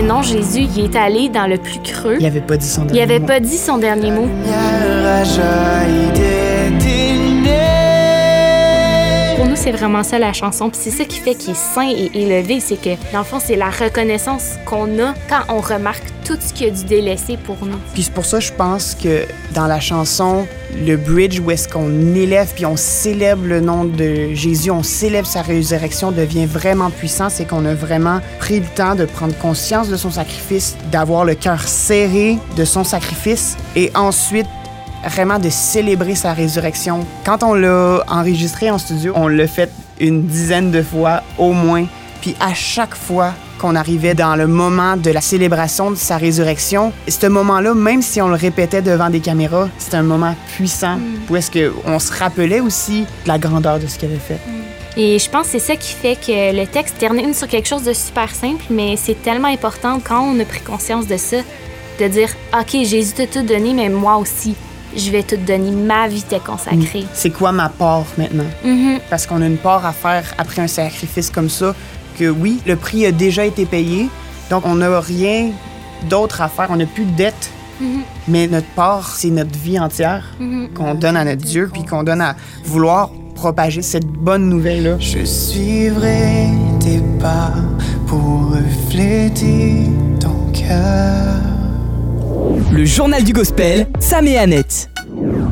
Mais 0.02 0.08
non, 0.08 0.22
Jésus, 0.22 0.66
il 0.76 0.84
est 0.84 0.96
allé 0.96 1.28
dans 1.28 1.46
le 1.46 1.58
plus 1.58 1.78
creux. 1.80 2.16
Il 2.18 2.26
avait 2.26 2.40
pas 2.40 2.56
dit 2.56 2.66
son 2.66 2.82
Il 2.82 2.86
dernier 2.88 3.02
avait 3.02 3.18
mot. 3.20 3.26
pas 3.26 3.40
dit 3.40 3.56
son 3.58 3.78
dernier 3.78 4.10
mot. 4.10 4.26
C'est 9.56 9.72
vraiment 9.72 10.02
ça 10.02 10.18
la 10.18 10.32
chanson. 10.32 10.70
Puis 10.70 10.80
c'est 10.82 10.90
ça 10.90 11.04
qui 11.04 11.18
fait 11.18 11.34
qu'il 11.34 11.50
est 11.50 11.54
saint 11.54 11.88
et 11.88 12.10
élevé. 12.14 12.60
C'est 12.60 12.80
que, 12.80 12.90
dans 13.12 13.18
le 13.18 13.24
fond, 13.24 13.38
c'est 13.40 13.56
la 13.56 13.70
reconnaissance 13.70 14.56
qu'on 14.66 14.98
a 14.98 15.14
quand 15.28 15.42
on 15.48 15.60
remarque 15.60 16.04
tout 16.24 16.38
ce 16.40 16.52
qu'il 16.52 16.68
a 16.68 16.70
dû 16.70 16.84
délaisser 16.84 17.36
pour 17.36 17.56
nous. 17.64 17.78
Puis 17.94 18.04
c'est 18.04 18.14
pour 18.14 18.24
ça, 18.24 18.40
je 18.40 18.52
pense 18.52 18.94
que 18.94 19.26
dans 19.54 19.66
la 19.66 19.80
chanson, 19.80 20.46
le 20.86 20.96
bridge 20.96 21.40
où 21.40 21.50
est-ce 21.50 21.68
qu'on 21.68 22.14
élève 22.14 22.52
puis 22.54 22.64
on 22.64 22.76
célèbre 22.76 23.44
le 23.44 23.60
nom 23.60 23.84
de 23.84 24.32
Jésus, 24.32 24.70
on 24.70 24.82
célèbre 24.82 25.26
sa 25.26 25.42
résurrection, 25.42 26.12
devient 26.12 26.46
vraiment 26.46 26.90
puissant. 26.90 27.28
C'est 27.28 27.44
qu'on 27.44 27.64
a 27.66 27.74
vraiment 27.74 28.20
pris 28.38 28.60
le 28.60 28.66
temps 28.66 28.94
de 28.94 29.04
prendre 29.04 29.36
conscience 29.38 29.88
de 29.88 29.96
son 29.96 30.10
sacrifice, 30.12 30.76
d'avoir 30.90 31.24
le 31.24 31.34
cœur 31.34 31.66
serré 31.66 32.38
de 32.56 32.64
son 32.64 32.84
sacrifice 32.84 33.56
et 33.76 33.90
ensuite 33.94 34.46
vraiment 35.08 35.38
de 35.38 35.48
célébrer 35.48 36.14
sa 36.14 36.32
résurrection. 36.32 37.06
Quand 37.24 37.42
on 37.42 37.54
l'a 37.54 38.02
enregistré 38.08 38.70
en 38.70 38.78
studio, 38.78 39.12
on 39.16 39.28
l'a 39.28 39.46
fait 39.46 39.70
une 40.00 40.26
dizaine 40.26 40.70
de 40.70 40.82
fois 40.82 41.22
au 41.38 41.52
moins. 41.52 41.86
Puis 42.20 42.36
à 42.40 42.54
chaque 42.54 42.94
fois 42.94 43.32
qu'on 43.58 43.74
arrivait 43.74 44.14
dans 44.14 44.36
le 44.36 44.46
moment 44.46 44.96
de 44.96 45.10
la 45.10 45.20
célébration 45.20 45.90
de 45.90 45.96
sa 45.96 46.16
résurrection, 46.16 46.92
ce 47.08 47.26
moment-là, 47.26 47.74
même 47.74 48.02
si 48.02 48.20
on 48.20 48.28
le 48.28 48.34
répétait 48.34 48.82
devant 48.82 49.10
des 49.10 49.20
caméras, 49.20 49.68
c'était 49.78 49.96
un 49.96 50.02
moment 50.02 50.34
puissant 50.56 50.98
où 51.28 51.36
est-ce 51.36 51.50
qu'on 51.50 51.98
se 51.98 52.12
rappelait 52.12 52.60
aussi 52.60 53.02
de 53.02 53.28
la 53.28 53.38
grandeur 53.38 53.78
de 53.78 53.86
ce 53.86 53.98
qu'il 53.98 54.08
avait 54.08 54.18
fait. 54.18 54.40
Et 54.96 55.18
je 55.18 55.30
pense 55.30 55.46
que 55.46 55.52
c'est 55.52 55.58
ça 55.58 55.76
qui 55.76 55.94
fait 55.94 56.16
que 56.16 56.54
le 56.54 56.66
texte 56.66 56.98
termine 56.98 57.32
sur 57.34 57.48
quelque 57.48 57.66
chose 57.66 57.82
de 57.82 57.92
super 57.92 58.34
simple, 58.34 58.64
mais 58.68 58.96
c'est 58.96 59.20
tellement 59.22 59.48
important 59.48 60.00
quand 60.04 60.20
on 60.20 60.38
a 60.38 60.44
pris 60.44 60.60
conscience 60.60 61.06
de 61.06 61.16
ça, 61.16 61.38
de 61.98 62.08
dire 62.08 62.28
OK, 62.52 62.84
Jésus 62.84 63.14
t'a 63.14 63.26
tout 63.26 63.42
donné, 63.42 63.72
mais 63.72 63.88
moi 63.88 64.16
aussi, 64.16 64.54
je 64.96 65.10
vais 65.10 65.22
tout 65.22 65.36
donner. 65.36 65.70
Ma 65.70 66.08
vie 66.08 66.22
t'est 66.22 66.42
consacrée. 66.42 67.06
C'est 67.14 67.30
quoi 67.30 67.52
ma 67.52 67.68
part 67.68 68.04
maintenant? 68.18 68.44
Mhm. 68.64 68.98
Parce 69.10 69.26
qu'on 69.26 69.40
a 69.42 69.46
une 69.46 69.56
part 69.58 69.84
à 69.86 69.92
faire 69.92 70.24
après 70.38 70.62
un 70.62 70.66
sacrifice 70.68 71.30
comme 71.30 71.48
ça, 71.50 71.74
que 72.18 72.28
oui, 72.28 72.60
le 72.66 72.76
prix 72.76 73.06
a 73.06 73.12
déjà 73.12 73.44
été 73.44 73.64
payé, 73.66 74.08
donc 74.50 74.64
on 74.66 74.74
n'a 74.76 75.00
rien 75.00 75.50
d'autre 76.08 76.40
à 76.42 76.48
faire, 76.48 76.68
on 76.70 76.76
n'a 76.76 76.86
plus 76.86 77.04
de 77.04 77.12
dette, 77.16 77.50
Mhm. 77.80 78.02
mais 78.28 78.46
notre 78.48 78.66
part, 78.68 79.08
c'est 79.16 79.30
notre 79.30 79.58
vie 79.58 79.78
entière 79.78 80.24
Mhm. 80.38 80.68
qu'on 80.74 80.94
donne 80.94 81.16
à 81.16 81.24
notre 81.24 81.42
Dieu, 81.42 81.70
puis 81.72 81.84
qu'on 81.84 82.02
donne 82.02 82.20
à 82.20 82.36
vouloir 82.64 83.10
propager 83.34 83.82
cette 83.82 84.06
bonne 84.06 84.48
nouvelle-là. 84.48 84.96
Je 85.00 85.24
suivrai 85.24 86.48
tes 86.80 87.00
pas 87.18 87.50
pour 88.06 88.50
refléter 88.52 89.86
ton 90.20 90.50
cœur. 90.52 91.40
Le 92.72 92.84
journal 92.84 93.22
du 93.24 93.32
gospel, 93.32 93.86
Sam 94.00 94.26
et 94.26 94.38
Annette. 94.38 94.88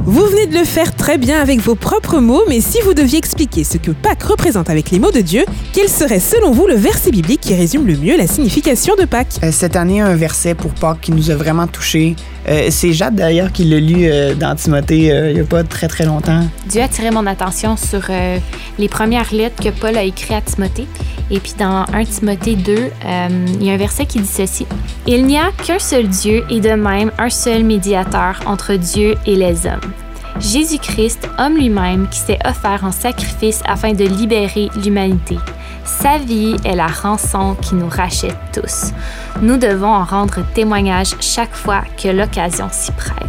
Vous 0.04 0.25
venez 0.25 0.46
de 0.46 0.58
le 0.58 0.64
faire 0.64 0.96
très 0.96 1.18
bien 1.18 1.40
avec 1.40 1.60
vos 1.60 1.75
propres 1.75 2.18
mots, 2.18 2.42
mais 2.49 2.60
si 2.60 2.80
vous 2.80 2.94
deviez 2.94 3.18
expliquer 3.18 3.64
ce 3.64 3.76
que 3.76 3.90
Pâques 3.90 4.22
représente 4.22 4.70
avec 4.70 4.90
les 4.90 4.99
mots 4.99 5.10
de 5.10 5.20
Dieu, 5.20 5.44
quel 5.72 5.88
serait 5.88 6.20
selon 6.20 6.52
vous 6.52 6.66
le 6.66 6.75
verset 6.75 7.10
biblique 7.10 7.42
qui 7.42 7.54
résume 7.54 7.87
le 7.87 7.96
mieux 7.96 8.16
la 8.16 8.26
signification 8.26 8.94
de 8.96 9.04
Pâques? 9.04 9.38
Euh, 9.42 9.52
cette 9.52 9.76
année, 9.76 10.00
un 10.00 10.16
verset 10.16 10.54
pour 10.54 10.72
Pâques 10.72 11.02
qui 11.02 11.12
nous 11.12 11.30
a 11.30 11.37
vraiment 11.37 11.66
touchés. 11.66 12.16
Euh, 12.49 12.68
c'est 12.70 12.92
Jade 12.92 13.14
d'ailleurs 13.16 13.52
qui 13.52 13.64
l'a 13.64 13.78
lu 13.78 14.06
euh, 14.06 14.34
dans 14.34 14.54
Timothée 14.56 15.12
euh, 15.12 15.30
il 15.30 15.34
n'y 15.34 15.40
a 15.40 15.44
pas 15.44 15.62
très 15.62 15.87
très 15.87 16.06
longtemps. 16.06 16.42
Dieu 16.66 16.80
a 16.80 16.84
attiré 16.84 17.10
mon 17.10 17.26
attention 17.26 17.76
sur 17.76 18.02
euh, 18.08 18.38
les 18.78 18.88
premières 18.88 19.32
lettres 19.32 19.62
que 19.62 19.68
Paul 19.68 19.96
a 19.96 20.02
écrites 20.02 20.32
à 20.32 20.40
Timothée. 20.40 20.87
Et 21.30 21.38
puis 21.38 21.54
dans 21.58 21.84
1 21.92 22.04
Timothée 22.04 22.56
2, 22.56 22.72
euh, 22.72 23.28
il 23.54 23.64
y 23.64 23.70
a 23.70 23.75
un 23.75 23.76
verset 23.76 24.06
qui 24.06 24.20
dit 24.20 24.26
ceci. 24.26 24.66
Il 25.06 25.26
n'y 25.26 25.38
a 25.38 25.52
qu'un 25.64 25.78
seul 25.78 26.08
Dieu 26.08 26.44
et 26.50 26.60
de 26.60 26.70
même 26.70 27.12
un 27.18 27.30
seul 27.30 27.64
médiateur 27.64 28.40
entre 28.46 28.75
Dieu 28.75 29.14
et 29.26 29.37
les 29.37 29.66
hommes. 29.66 29.92
Jésus-Christ, 30.40 31.28
homme 31.38 31.56
lui-même, 31.56 32.08
qui 32.08 32.18
s'est 32.18 32.38
offert 32.44 32.84
en 32.84 32.92
sacrifice 32.92 33.62
afin 33.66 33.92
de 33.92 34.04
libérer 34.04 34.70
l'humanité. 34.82 35.37
Sa 35.84 36.18
vie 36.18 36.56
est 36.64 36.76
la 36.76 36.87
rançon 36.87 37.56
qui 37.60 37.75
nous 37.75 37.88
rachète 37.88 38.37
tous. 38.52 38.92
Nous 39.42 39.56
devons 39.56 39.92
en 39.92 40.04
rendre 40.04 40.40
témoignage 40.54 41.14
chaque 41.20 41.54
fois 41.54 41.82
que 42.02 42.08
l'occasion 42.08 42.68
s'y 42.70 42.92
prête. 42.92 43.26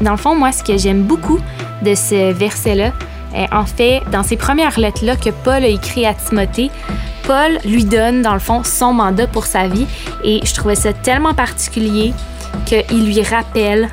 Dans 0.00 0.12
le 0.12 0.16
fond, 0.16 0.34
moi, 0.34 0.52
ce 0.52 0.62
que 0.62 0.76
j'aime 0.78 1.02
beaucoup 1.02 1.38
de 1.82 1.94
ce 1.94 2.32
verset-là, 2.32 2.92
euh, 3.34 3.46
en 3.52 3.66
fait, 3.66 4.00
dans 4.12 4.22
ces 4.22 4.36
premières 4.36 4.78
lettres-là 4.78 5.16
que 5.16 5.30
Paul 5.30 5.64
a 5.64 5.68
écrit 5.68 6.06
à 6.06 6.14
Timothée, 6.14 6.70
Paul 7.26 7.58
lui 7.64 7.84
donne, 7.84 8.22
dans 8.22 8.34
le 8.34 8.40
fond, 8.40 8.62
son 8.64 8.92
mandat 8.92 9.26
pour 9.26 9.46
sa 9.46 9.66
vie. 9.66 9.86
Et 10.22 10.40
je 10.44 10.54
trouvais 10.54 10.74
ça 10.74 10.92
tellement 10.92 11.34
particulier 11.34 12.12
qu'il 12.66 13.06
lui 13.06 13.22
rappelle 13.22 13.88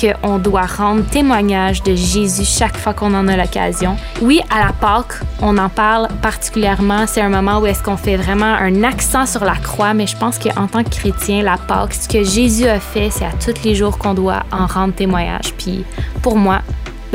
qu'on 0.00 0.38
doit 0.38 0.66
rendre 0.66 1.04
témoignage 1.04 1.82
de 1.82 1.94
Jésus 1.94 2.44
chaque 2.44 2.76
fois 2.76 2.92
qu'on 2.92 3.14
en 3.14 3.28
a 3.28 3.36
l'occasion. 3.36 3.96
Oui, 4.20 4.40
à 4.50 4.66
la 4.66 4.72
Pâque, 4.72 5.14
on 5.40 5.56
en 5.56 5.68
parle 5.68 6.08
particulièrement. 6.20 7.06
C'est 7.06 7.22
un 7.22 7.30
moment 7.30 7.60
où 7.60 7.66
est-ce 7.66 7.82
qu'on 7.82 7.96
fait 7.96 8.16
vraiment 8.16 8.44
un 8.44 8.82
accent 8.84 9.26
sur 9.26 9.44
la 9.44 9.56
croix, 9.56 9.94
mais 9.94 10.06
je 10.06 10.16
pense 10.16 10.38
qu'en 10.38 10.66
tant 10.66 10.84
que 10.84 10.90
chrétien, 10.90 11.42
la 11.42 11.56
Pâque, 11.56 11.94
ce 11.94 12.08
que 12.08 12.22
Jésus 12.22 12.66
a 12.66 12.78
fait, 12.78 13.08
c'est 13.10 13.24
à 13.24 13.32
tous 13.32 13.62
les 13.64 13.74
jours 13.74 13.96
qu'on 13.96 14.14
doit 14.14 14.42
en 14.52 14.66
rendre 14.66 14.94
témoignage. 14.94 15.54
Puis 15.56 15.84
pour 16.22 16.36
moi, 16.36 16.60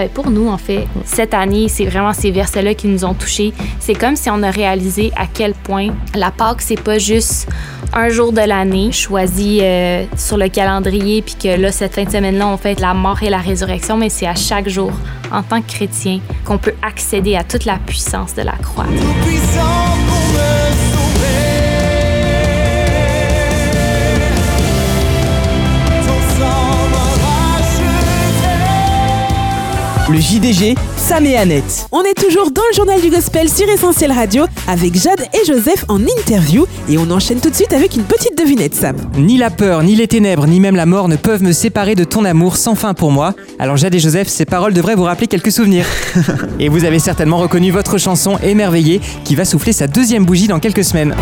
ben 0.01 0.10
pour 0.10 0.31
nous, 0.31 0.48
en 0.48 0.58
fait, 0.58 0.88
cette 1.05 1.36
année, 1.36 1.67
c'est 1.67 1.86
vraiment 1.86 2.12
ces 2.12 2.31
versets-là 2.31 2.74
qui 2.74 2.88
nous 2.88 3.05
ont 3.05 3.13
touchés. 3.13 3.53
C'est 3.79 3.93
comme 3.93 4.15
si 4.15 4.31
on 4.31 4.41
a 4.41 4.50
réalisé 4.50 5.12
à 5.15 5.27
quel 5.31 5.53
point 5.53 5.89
la 6.15 6.31
Pâque, 6.31 6.62
c'est 6.62 6.81
pas 6.81 6.98
juste 6.98 7.48
un 7.93 8.10
jour 8.10 8.34
de 8.34 8.41
l'année 8.41 8.91
choisi 8.91 9.60
euh, 9.62 10.05
sur 10.17 10.38
le 10.38 10.50
calendrier, 10.50 11.22
puis 11.22 11.36
que 11.36 11.62
là, 11.62 11.72
cette 11.72 11.93
fin 11.93 12.03
de 12.05 12.10
semaine-là, 12.10 12.48
on 12.48 12.58
fête 12.58 12.79
la 12.79 12.96
mort 12.96 13.22
et 13.22 13.29
la 13.29 13.38
résurrection, 13.38 13.96
mais 13.96 14.10
c'est 14.10 14.25
à 14.25 14.34
chaque 14.34 14.70
jour, 14.70 14.91
en 15.31 15.43
tant 15.43 15.62
que 15.62 15.72
chrétien, 15.72 16.20
qu'on 16.46 16.58
peut 16.58 16.74
accéder 16.81 17.36
à 17.36 17.43
toute 17.43 17.65
la 17.65 17.77
puissance 17.77 18.34
de 18.34 18.41
la 18.41 18.53
croix. 18.53 18.88
Le 30.12 30.20
JDG, 30.20 30.75
Sam 30.98 31.25
et 31.25 31.38
Annette. 31.38 31.88
On 31.94 32.03
est 32.03 32.13
toujours 32.13 32.51
dans 32.51 32.62
le 32.70 32.75
journal 32.75 33.00
du 33.00 33.10
gospel 33.10 33.48
sur 33.48 33.70
Essentiel 33.70 34.12
Radio 34.12 34.44
avec 34.68 34.94
Jade 34.94 35.22
et 35.34 35.46
Joseph 35.48 35.86
en 35.88 36.01
interview 36.01 36.65
et 36.89 36.98
on 36.98 37.10
enchaîne 37.12 37.39
tout 37.39 37.50
de 37.50 37.56
suite 37.56 37.72
avec 37.72 37.96
une 37.96 38.03
petite 38.03 38.38
devinette 38.38 38.75
Sam. 38.75 38.98
Ni 39.15 39.38
la 39.38 39.50
peur, 39.50 39.84
ni 39.84 39.96
les 39.96 40.10
ténèbres, 40.10 40.48
ni 40.48 40.60
même 40.60 40.75
la 40.75 40.86
mort 40.86 41.08
ne 41.08 41.15
peuvent 41.15 41.44
me 41.44 41.53
séparer 41.53 41.96
de 41.96 42.03
ton 42.03 42.25
amour 42.25 42.58
sans 42.58 42.75
fin 42.75 42.94
pour 42.94 43.12
moi. 43.12 43.36
Alors 43.58 43.77
Jade 43.77 43.96
et 43.96 44.00
Joseph, 44.00 44.27
ces 44.27 44.44
paroles 44.44 44.74
devraient 44.74 44.96
vous 44.96 45.03
rappeler 45.03 45.27
quelques 45.27 45.51
souvenirs. 45.53 45.86
et 46.60 46.68
vous 46.68 46.84
avez 46.84 47.00
certainement 47.00 47.38
reconnu 47.38 47.72
votre 47.72 47.98
chanson 47.98 48.38
Émerveillé 48.44 49.00
qui 49.24 49.36
va 49.36 49.46
souffler 49.46 49.72
sa 49.72 49.88
deuxième 49.88 50.25
bougie 50.25 50.48
dans 50.48 50.60
quelques 50.60 50.84
semaines. 50.84 51.15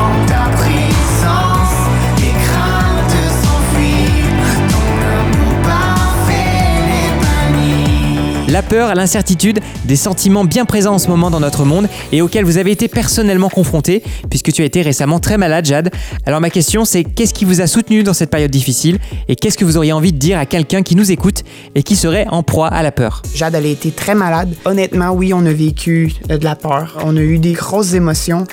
La 8.51 8.63
peur, 8.63 8.96
l'incertitude, 8.96 9.60
des 9.86 9.96
sentiments 9.96 10.44
bien 10.44 10.65
présents 10.65 10.96
en 10.96 10.98
ce 10.98 11.08
moment 11.08 11.29
dans 11.29 11.39
notre 11.39 11.65
monde 11.65 11.88
et 12.12 12.24
auxquels 12.24 12.46
vous 12.46 12.58
avez 12.58 12.72
été 12.72 12.88
personnellement 12.88 13.48
confrontés 13.48 14.01
puisque 14.27 14.51
tu 14.51 14.63
as 14.63 14.65
été 14.65 14.82
récemment 14.82 15.20
très 15.20 15.38
malade 15.38 15.65
Jade. 15.65 15.91
Alors 16.25 16.41
ma 16.41 16.50
question 16.50 16.84
c'est 16.84 17.03
qu'est-ce 17.03 17.36
qui 17.36 17.46
vous 17.46 17.62
a 17.62 17.68
soutenu 17.68 18.01
dans 18.01 18.15
cette 18.15 18.32
période 18.32 18.50
difficile 18.50 18.98
et 19.27 19.36
qu'est-ce 19.36 19.56
que 19.56 19.65
vous 19.65 19.77
auriez 19.77 19.94
envie 19.94 20.13
de 20.13 20.18
dire 20.18 20.39
à 20.39 20.48
quelqu'un 20.48 20.82
qui 20.82 20.96
nous 20.96 21.12
écoute 21.12 21.44
et 21.75 21.84
qui 21.84 21.96
serait 21.96 22.25
en 22.29 22.41
proie 22.41 22.70
à 22.70 22.82
la 22.82 22.91
peur? 22.91 23.22
Jade, 23.36 23.53
elle 23.53 23.68
a 23.68 23.70
été 23.70 23.91
très 23.91 24.15
malade. 24.15 24.56
Honnêtement, 24.65 25.12
oui, 25.12 25.32
on 25.32 25.46
a 25.46 25.53
vécu 25.53 26.13
euh, 26.32 26.39
de 26.39 26.44
la 26.44 26.56
peur. 26.56 26.98
On 27.06 27.18
a 27.18 27.22
eu 27.22 27.38
des 27.38 27.53
grosses 27.53 27.94
émotions. 27.94 28.46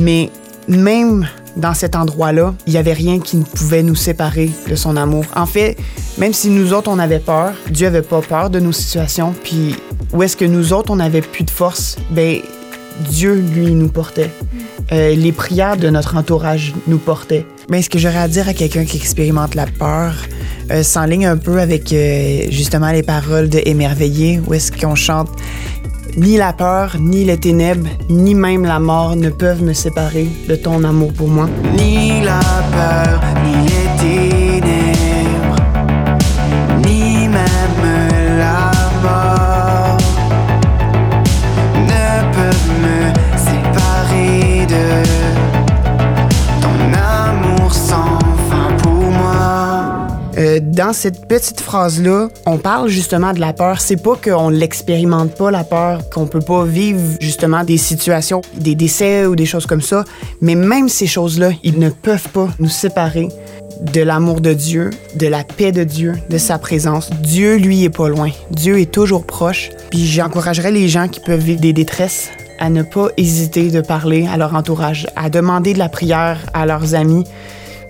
Mais 0.00 0.30
même 0.68 1.26
dans 1.56 1.74
cet 1.74 1.96
endroit-là, 1.96 2.54
il 2.66 2.72
n'y 2.72 2.78
avait 2.78 2.92
rien 2.92 3.18
qui 3.18 3.36
ne 3.36 3.44
pouvait 3.44 3.82
nous 3.82 3.94
séparer 3.94 4.50
de 4.68 4.74
son 4.74 4.96
amour. 4.96 5.24
En 5.36 5.46
fait, 5.46 5.76
même 6.18 6.32
si 6.32 6.48
nous 6.48 6.72
autres, 6.72 6.90
on 6.90 6.98
avait 6.98 7.18
peur, 7.18 7.52
Dieu 7.70 7.86
avait 7.86 8.02
pas 8.02 8.20
peur 8.20 8.50
de 8.50 8.60
nos 8.60 8.72
situations. 8.72 9.34
Puis 9.44 9.76
où 10.12 10.22
est-ce 10.22 10.36
que 10.36 10.44
nous 10.44 10.72
autres, 10.72 10.90
on 10.90 11.00
avait 11.00 11.20
plus 11.20 11.44
de 11.44 11.50
force, 11.50 11.96
ben 12.10 12.38
Dieu, 13.10 13.34
lui, 13.34 13.72
nous 13.72 13.88
portait. 13.88 14.30
Euh, 14.92 15.14
les 15.14 15.32
prières 15.32 15.76
de 15.76 15.88
notre 15.88 16.16
entourage 16.16 16.74
nous 16.86 16.98
portaient. 16.98 17.46
Mais 17.70 17.80
ce 17.80 17.88
que 17.88 17.98
j'aurais 17.98 18.18
à 18.18 18.28
dire 18.28 18.48
à 18.48 18.54
quelqu'un 18.54 18.84
qui 18.84 18.96
expérimente 18.96 19.54
la 19.54 19.66
peur, 19.66 20.14
euh, 20.70 20.82
s'enligne 20.82 21.26
un 21.26 21.36
peu 21.36 21.60
avec 21.60 21.92
euh, 21.92 22.42
justement 22.50 22.90
les 22.90 23.02
paroles 23.02 23.48
de 23.48 23.60
Émerveillé, 23.64 24.40
où 24.46 24.54
est-ce 24.54 24.70
qu'on 24.72 24.94
chante 24.94 25.30
Ni 26.16 26.36
la 26.36 26.52
peur, 26.52 26.96
ni 27.00 27.24
les 27.24 27.38
ténèbres, 27.38 27.88
ni 28.10 28.34
même 28.34 28.64
la 28.64 28.78
mort 28.78 29.16
ne 29.16 29.30
peuvent 29.30 29.62
me 29.62 29.72
séparer 29.72 30.28
de 30.46 30.56
ton 30.56 30.84
amour 30.84 31.12
pour 31.14 31.28
moi. 31.28 31.48
Ni 31.76 32.20
la 32.22 32.40
peur, 32.70 33.20
ni 33.44 33.81
cette 50.92 51.26
petite 51.28 51.60
phrase-là, 51.60 52.28
on 52.46 52.58
parle 52.58 52.88
justement 52.88 53.32
de 53.32 53.40
la 53.40 53.52
peur. 53.52 53.80
C'est 53.80 54.02
pas 54.02 54.16
qu'on 54.16 54.48
l'expérimente 54.48 55.36
pas, 55.36 55.50
la 55.50 55.64
peur, 55.64 56.08
qu'on 56.10 56.26
peut 56.26 56.40
pas 56.40 56.64
vivre 56.64 57.00
justement 57.20 57.64
des 57.64 57.76
situations, 57.76 58.42
des 58.54 58.74
décès 58.74 59.26
ou 59.26 59.36
des 59.36 59.46
choses 59.46 59.66
comme 59.66 59.82
ça. 59.82 60.04
Mais 60.40 60.54
même 60.54 60.88
ces 60.88 61.06
choses-là, 61.06 61.50
ils 61.62 61.78
ne 61.78 61.90
peuvent 61.90 62.28
pas 62.28 62.48
nous 62.58 62.68
séparer 62.68 63.28
de 63.80 64.00
l'amour 64.00 64.40
de 64.40 64.52
Dieu, 64.52 64.90
de 65.16 65.26
la 65.26 65.44
paix 65.44 65.72
de 65.72 65.84
Dieu, 65.84 66.14
de 66.30 66.38
sa 66.38 66.58
présence. 66.58 67.10
Dieu, 67.10 67.56
lui, 67.56 67.84
est 67.84 67.90
pas 67.90 68.08
loin. 68.08 68.30
Dieu 68.50 68.80
est 68.80 68.90
toujours 68.90 69.26
proche. 69.26 69.70
Puis 69.90 70.06
j'encouragerais 70.06 70.70
les 70.70 70.88
gens 70.88 71.08
qui 71.08 71.20
peuvent 71.20 71.40
vivre 71.40 71.60
des 71.60 71.72
détresses 71.72 72.30
à 72.60 72.70
ne 72.70 72.82
pas 72.82 73.08
hésiter 73.16 73.70
de 73.70 73.80
parler 73.80 74.28
à 74.32 74.36
leur 74.36 74.54
entourage, 74.54 75.08
à 75.16 75.30
demander 75.30 75.74
de 75.74 75.78
la 75.78 75.88
prière 75.88 76.38
à 76.54 76.64
leurs 76.64 76.94
amis. 76.94 77.24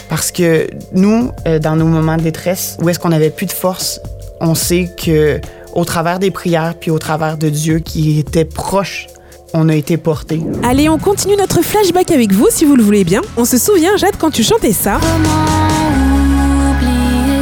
Parce 0.09 0.31
que 0.31 0.69
nous, 0.93 1.31
euh, 1.47 1.59
dans 1.59 1.77
nos 1.77 1.87
moments 1.87 2.17
de 2.17 2.23
détresse, 2.23 2.77
où 2.83 2.89
est-ce 2.89 2.99
qu'on 2.99 3.11
n'avait 3.11 3.31
plus 3.31 3.47
de 3.47 3.53
force, 3.53 4.01
on 4.41 4.55
sait 4.55 4.91
que 4.97 5.41
au 5.75 5.85
travers 5.85 6.19
des 6.19 6.31
prières 6.31 6.75
puis 6.79 6.91
au 6.91 6.99
travers 6.99 7.39
de 7.39 7.49
Dieu 7.49 7.79
qui 7.79 8.19
était 8.19 8.45
proche, 8.45 9.07
on 9.55 9.69
a 9.69 9.75
été 9.75 9.97
portés. 9.97 10.41
Allez, 10.63 10.89
on 10.89 10.99
continue 10.99 11.37
notre 11.37 11.63
flashback 11.63 12.11
avec 12.11 12.33
vous 12.33 12.49
si 12.51 12.65
vous 12.65 12.77
le 12.77 12.83
voulez 12.83 13.05
bien. 13.05 13.21
On 13.37 13.45
se 13.45 13.59
souvient 13.59 13.97
Jade 13.97 14.17
quand 14.19 14.31
tu 14.31 14.43
chantais 14.43 14.73
ça. 14.73 14.99
Comment 15.01 16.71
oublier 16.71 17.39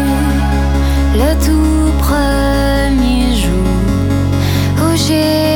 le 1.15 1.35
tout 1.45 1.93
premier 2.03 3.37
jour 3.37 4.83
où 4.83 4.97
j'ai 4.97 5.50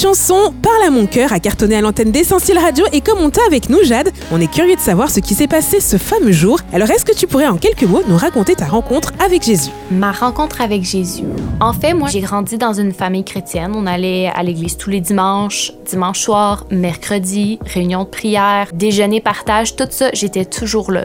chanson, 0.00 0.54
Parle 0.62 0.82
à 0.86 0.90
mon 0.90 1.04
cœur, 1.04 1.30
a 1.34 1.40
cartonné 1.40 1.76
à 1.76 1.82
l'antenne 1.82 2.10
d'Essentiel 2.10 2.58
Radio 2.58 2.86
et 2.90 3.02
comme 3.02 3.18
on 3.18 3.28
t'a 3.28 3.42
avec 3.46 3.68
nous, 3.68 3.84
Jade, 3.84 4.10
on 4.32 4.40
est 4.40 4.50
curieux 4.50 4.74
de 4.74 4.80
savoir 4.80 5.10
ce 5.10 5.20
qui 5.20 5.34
s'est 5.34 5.46
passé 5.46 5.78
ce 5.78 5.98
fameux 5.98 6.32
jour. 6.32 6.58
Alors 6.72 6.90
est-ce 6.90 7.04
que 7.04 7.14
tu 7.14 7.26
pourrais 7.26 7.46
en 7.46 7.58
quelques 7.58 7.82
mots 7.82 8.00
nous 8.08 8.16
raconter 8.16 8.54
ta 8.54 8.64
rencontre 8.64 9.12
avec 9.22 9.42
Jésus? 9.42 9.70
Ma 9.90 10.10
rencontre 10.10 10.62
avec 10.62 10.84
Jésus. 10.84 11.24
En 11.60 11.74
fait, 11.74 11.92
moi, 11.92 12.08
j'ai 12.08 12.20
grandi 12.20 12.56
dans 12.56 12.72
une 12.72 12.92
famille 12.92 13.24
chrétienne. 13.24 13.72
On 13.74 13.86
allait 13.86 14.28
à 14.34 14.42
l'église 14.42 14.78
tous 14.78 14.88
les 14.88 15.02
dimanches, 15.02 15.72
dimanche 15.84 16.20
soir, 16.20 16.64
mercredi, 16.70 17.58
réunion 17.66 18.04
de 18.04 18.08
prière, 18.08 18.68
déjeuner, 18.72 19.20
partage, 19.20 19.76
tout 19.76 19.88
ça, 19.90 20.08
j'étais 20.14 20.46
toujours 20.46 20.92
là. 20.92 21.04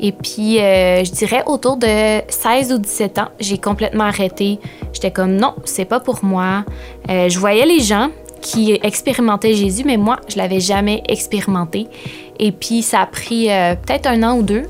Et 0.00 0.10
puis, 0.10 0.58
euh, 0.58 1.04
je 1.04 1.12
dirais 1.12 1.44
autour 1.46 1.76
de 1.76 2.20
16 2.28 2.72
ou 2.72 2.78
17 2.78 3.18
ans, 3.18 3.28
j'ai 3.38 3.56
complètement 3.56 4.04
arrêté. 4.04 4.58
J'étais 4.92 5.12
comme 5.12 5.36
non, 5.36 5.54
c'est 5.64 5.84
pas 5.84 6.00
pour 6.00 6.24
moi. 6.24 6.64
Euh, 7.08 7.28
je 7.28 7.38
voyais 7.38 7.64
les 7.66 7.78
gens 7.78 8.10
qui 8.42 8.78
expérimentaient 8.82 9.54
Jésus, 9.54 9.84
mais 9.86 9.96
moi, 9.96 10.18
je 10.28 10.36
l'avais 10.36 10.60
jamais 10.60 11.02
expérimenté. 11.08 11.86
Et 12.38 12.52
puis, 12.52 12.82
ça 12.82 13.00
a 13.00 13.06
pris 13.06 13.50
euh, 13.50 13.74
peut-être 13.74 14.06
un 14.06 14.22
an 14.22 14.36
ou 14.36 14.42
deux. 14.42 14.64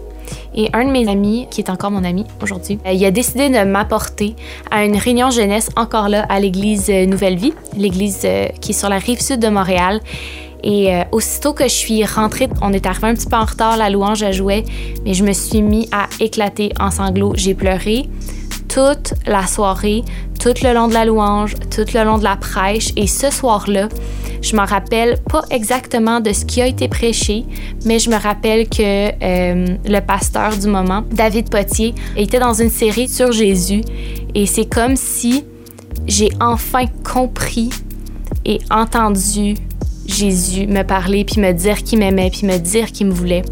Et 0.55 0.69
un 0.73 0.85
de 0.85 0.91
mes 0.91 1.09
amis, 1.09 1.47
qui 1.51 1.63
est 1.63 1.71
encore 1.71 1.91
mon 1.91 2.05
ami 2.05 2.27
aujourd'hui, 2.43 2.79
euh, 2.87 2.93
il 2.93 3.05
a 3.05 3.11
décidé 3.11 3.49
de 3.49 3.65
m'apporter 3.65 4.37
à 4.71 4.85
une 4.85 4.97
réunion 4.97 5.31
jeunesse 5.31 5.71
encore 5.77 6.09
là 6.09 6.25
à 6.29 6.39
l'église 6.39 6.89
euh, 6.91 7.07
Nouvelle 7.07 7.37
Vie, 7.37 7.55
l'église 7.77 8.27
qui 8.61 8.71
est 8.71 8.75
sur 8.75 8.89
la 8.89 8.99
rive 8.99 9.21
sud 9.21 9.41
de 9.41 9.49
Montréal. 9.49 10.01
Et 10.65 10.93
aussitôt 11.11 11.55
que 11.55 11.65
je 11.65 11.75
suis 11.75 12.05
rentrée, 12.05 12.49
on 12.61 12.73
est 12.73 12.87
arrivé 12.87 13.09
un 13.09 13.15
petit 13.15 13.27
peu 13.27 13.35
en 13.35 13.45
retard, 13.45 13.77
la 13.77 13.91
louange 13.91 14.23
a 14.23 14.31
joué, 14.31 14.63
mais 15.05 15.13
je 15.13 15.25
me 15.25 15.33
suis 15.33 15.61
mis 15.61 15.89
à 15.91 16.07
éclater 16.21 16.71
en 16.79 16.93
sanglots. 16.93 17.33
J'ai 17.35 17.55
pleuré 17.55 18.09
toute 18.73 19.13
la 19.27 19.47
soirée, 19.47 20.03
tout 20.41 20.55
le 20.63 20.73
long 20.73 20.89
de 20.89 20.95
la 20.95 21.05
louange, 21.05 21.55
tout 21.71 21.85
le 21.95 22.05
long 22.05 22.17
de 22.17 22.25
la 22.25 22.37
prêche. 22.37 22.91
Et 22.97 23.07
ce 23.07 23.31
soir-là, 23.31 23.89
je 24.41 24.57
me 24.57 24.67
rappelle 24.67 25.21
pas 25.31 25.43
exactement 25.51 26.21
de 26.21 26.33
ce 26.33 26.47
qui 26.47 26.63
a 26.63 26.67
été 26.67 26.89
prêché, 26.89 27.45
mais 27.85 27.99
je 27.99 28.09
me 28.09 28.17
rappelle 28.17 28.69
que 28.69 28.83
euh, 29.23 29.77
le 29.85 30.01
pasteur 30.01 30.57
du 30.57 30.69
moment, 30.69 31.05
David 31.13 31.51
Potier, 31.51 31.95
était 32.17 32.39
dans 32.39 32.55
une 32.55 32.71
série 32.71 33.09
sur 33.09 33.31
Jésus. 33.31 33.83
Et 34.35 34.47
c'est 34.47 34.67
comme 34.67 34.97
si 34.97 35.45
j'ai 36.07 36.31
enfin 36.41 36.87
compris 37.05 37.69
et 38.47 38.59
entendu 38.71 39.55
Jésus 40.07 40.67
me 40.67 40.83
parler, 40.83 41.25
puis 41.25 41.41
me 41.41 41.53
dire 41.53 41.83
qu'il 41.83 41.99
m'aimait, 41.99 42.31
puis 42.31 42.47
me 42.47 42.57
dire 42.57 42.91
qu'il 42.91 43.09
me 43.09 43.13
voulait. 43.13 43.43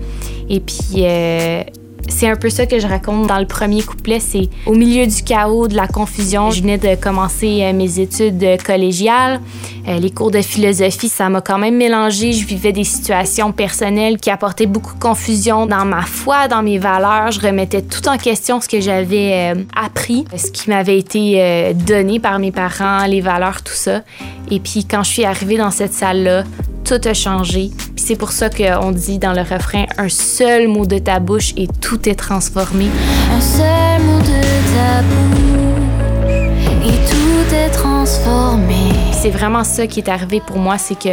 Et 0.48 0.60
puis, 0.60 1.04
euh, 1.04 1.62
c'est 2.10 2.28
un 2.28 2.36
peu 2.36 2.50
ça 2.50 2.66
que 2.66 2.78
je 2.78 2.86
raconte 2.86 3.26
dans 3.26 3.38
le 3.38 3.46
premier 3.46 3.82
couplet. 3.82 4.20
C'est 4.20 4.48
au 4.66 4.74
milieu 4.74 5.06
du 5.06 5.22
chaos, 5.22 5.68
de 5.68 5.76
la 5.76 5.86
confusion. 5.86 6.50
Je 6.50 6.60
venais 6.60 6.78
de 6.78 6.94
commencer 6.94 7.60
euh, 7.62 7.72
mes 7.72 8.00
études 8.00 8.42
euh, 8.42 8.56
collégiales. 8.56 9.40
Euh, 9.88 9.98
les 9.98 10.10
cours 10.10 10.30
de 10.30 10.42
philosophie, 10.42 11.08
ça 11.08 11.28
m'a 11.28 11.40
quand 11.40 11.58
même 11.58 11.76
mélangé. 11.76 12.32
Je 12.32 12.46
vivais 12.46 12.72
des 12.72 12.84
situations 12.84 13.52
personnelles 13.52 14.18
qui 14.18 14.30
apportaient 14.30 14.66
beaucoup 14.66 14.94
de 14.94 15.00
confusion 15.00 15.66
dans 15.66 15.84
ma 15.84 16.02
foi, 16.02 16.48
dans 16.48 16.62
mes 16.62 16.78
valeurs. 16.78 17.30
Je 17.30 17.40
remettais 17.40 17.82
tout 17.82 18.06
en 18.08 18.18
question 18.18 18.60
ce 18.60 18.68
que 18.68 18.80
j'avais 18.80 19.54
appris, 19.74 20.24
ce 20.36 20.50
qui 20.50 20.68
m'avait 20.68 20.98
été 20.98 21.72
donné 21.74 22.20
par 22.20 22.38
mes 22.38 22.52
parents, 22.52 23.06
les 23.06 23.20
valeurs, 23.20 23.62
tout 23.62 23.72
ça. 23.72 24.02
Et 24.50 24.60
puis 24.60 24.84
quand 24.84 25.02
je 25.02 25.10
suis 25.10 25.24
arrivée 25.24 25.56
dans 25.56 25.70
cette 25.70 25.94
salle-là, 25.94 26.44
tout 26.90 27.08
a 27.08 27.14
changé. 27.14 27.70
Puis 27.94 28.04
c'est 28.04 28.16
pour 28.16 28.32
ça 28.32 28.50
qu'on 28.50 28.90
dit 28.90 29.20
dans 29.20 29.32
le 29.32 29.42
refrain 29.42 29.84
un 29.96 30.08
seul 30.08 30.66
mot 30.66 30.86
de 30.86 30.98
ta 30.98 31.20
bouche 31.20 31.52
et 31.56 31.68
tout 31.68 32.08
est 32.08 32.16
transformé. 32.16 32.86
Un 33.32 33.40
seul 33.40 34.02
mot 34.02 34.18
de 34.18 34.40
ta 34.74 35.02
bouche 35.02 36.66
et 36.84 36.96
tout 37.08 37.54
est 37.54 37.70
transformé. 37.70 38.74
C'est 39.12 39.30
vraiment 39.30 39.62
ça 39.62 39.86
qui 39.86 40.00
est 40.00 40.08
arrivé 40.08 40.42
pour 40.44 40.58
moi, 40.58 40.78
c'est 40.78 40.98
que 40.98 41.10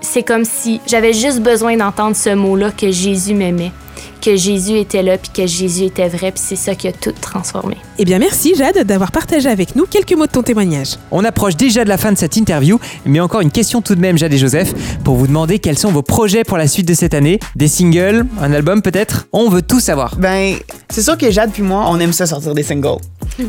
c'est 0.00 0.24
comme 0.24 0.44
si 0.44 0.80
j'avais 0.84 1.12
juste 1.12 1.40
besoin 1.40 1.76
d'entendre 1.76 2.16
ce 2.16 2.34
mot-là 2.34 2.72
que 2.72 2.90
Jésus 2.90 3.34
m'aimait, 3.34 3.70
que 4.20 4.36
Jésus 4.36 4.78
était 4.78 5.02
là, 5.02 5.18
puis 5.18 5.30
que 5.32 5.46
Jésus 5.46 5.84
était 5.84 6.08
vrai, 6.08 6.32
puis 6.32 6.42
c'est 6.44 6.56
ça 6.56 6.74
qui 6.74 6.88
a 6.88 6.92
tout 6.92 7.12
transformé. 7.20 7.76
Eh 7.98 8.04
bien 8.04 8.18
merci 8.18 8.54
Jade 8.54 8.84
d'avoir 8.84 9.12
partagé 9.12 9.48
avec 9.48 9.76
nous 9.76 9.86
quelques 9.86 10.12
mots 10.12 10.26
de 10.26 10.30
ton 10.30 10.42
témoignage. 10.42 10.96
On 11.10 11.24
approche 11.24 11.56
déjà 11.56 11.84
de 11.84 11.88
la 11.88 11.98
fin 11.98 12.12
de 12.12 12.18
cette 12.18 12.36
interview, 12.36 12.78
mais 13.04 13.20
encore 13.20 13.40
une 13.40 13.50
question 13.50 13.82
tout 13.82 13.94
de 13.94 14.00
même, 14.00 14.18
Jade 14.18 14.32
et 14.32 14.38
Joseph, 14.38 14.74
pour 15.04 15.16
vous 15.16 15.26
demander 15.26 15.58
quels 15.58 15.78
sont 15.78 15.90
vos 15.90 16.02
projets 16.02 16.44
pour 16.44 16.58
la 16.58 16.66
suite 16.66 16.86
de 16.86 16.94
cette 16.94 17.14
année. 17.14 17.40
Des 17.56 17.68
singles, 17.68 18.26
un 18.40 18.52
album 18.52 18.82
peut-être? 18.82 19.26
On 19.32 19.48
veut 19.48 19.62
tout 19.62 19.80
savoir. 19.80 20.16
Ben, 20.16 20.56
c'est 20.90 21.02
sûr 21.02 21.16
que 21.16 21.30
Jade 21.30 21.50
puis 21.52 21.62
moi, 21.62 21.84
on 21.88 21.98
aime 22.00 22.12
ça 22.12 22.26
sortir 22.26 22.54
des 22.54 22.62
singles. 22.62 23.00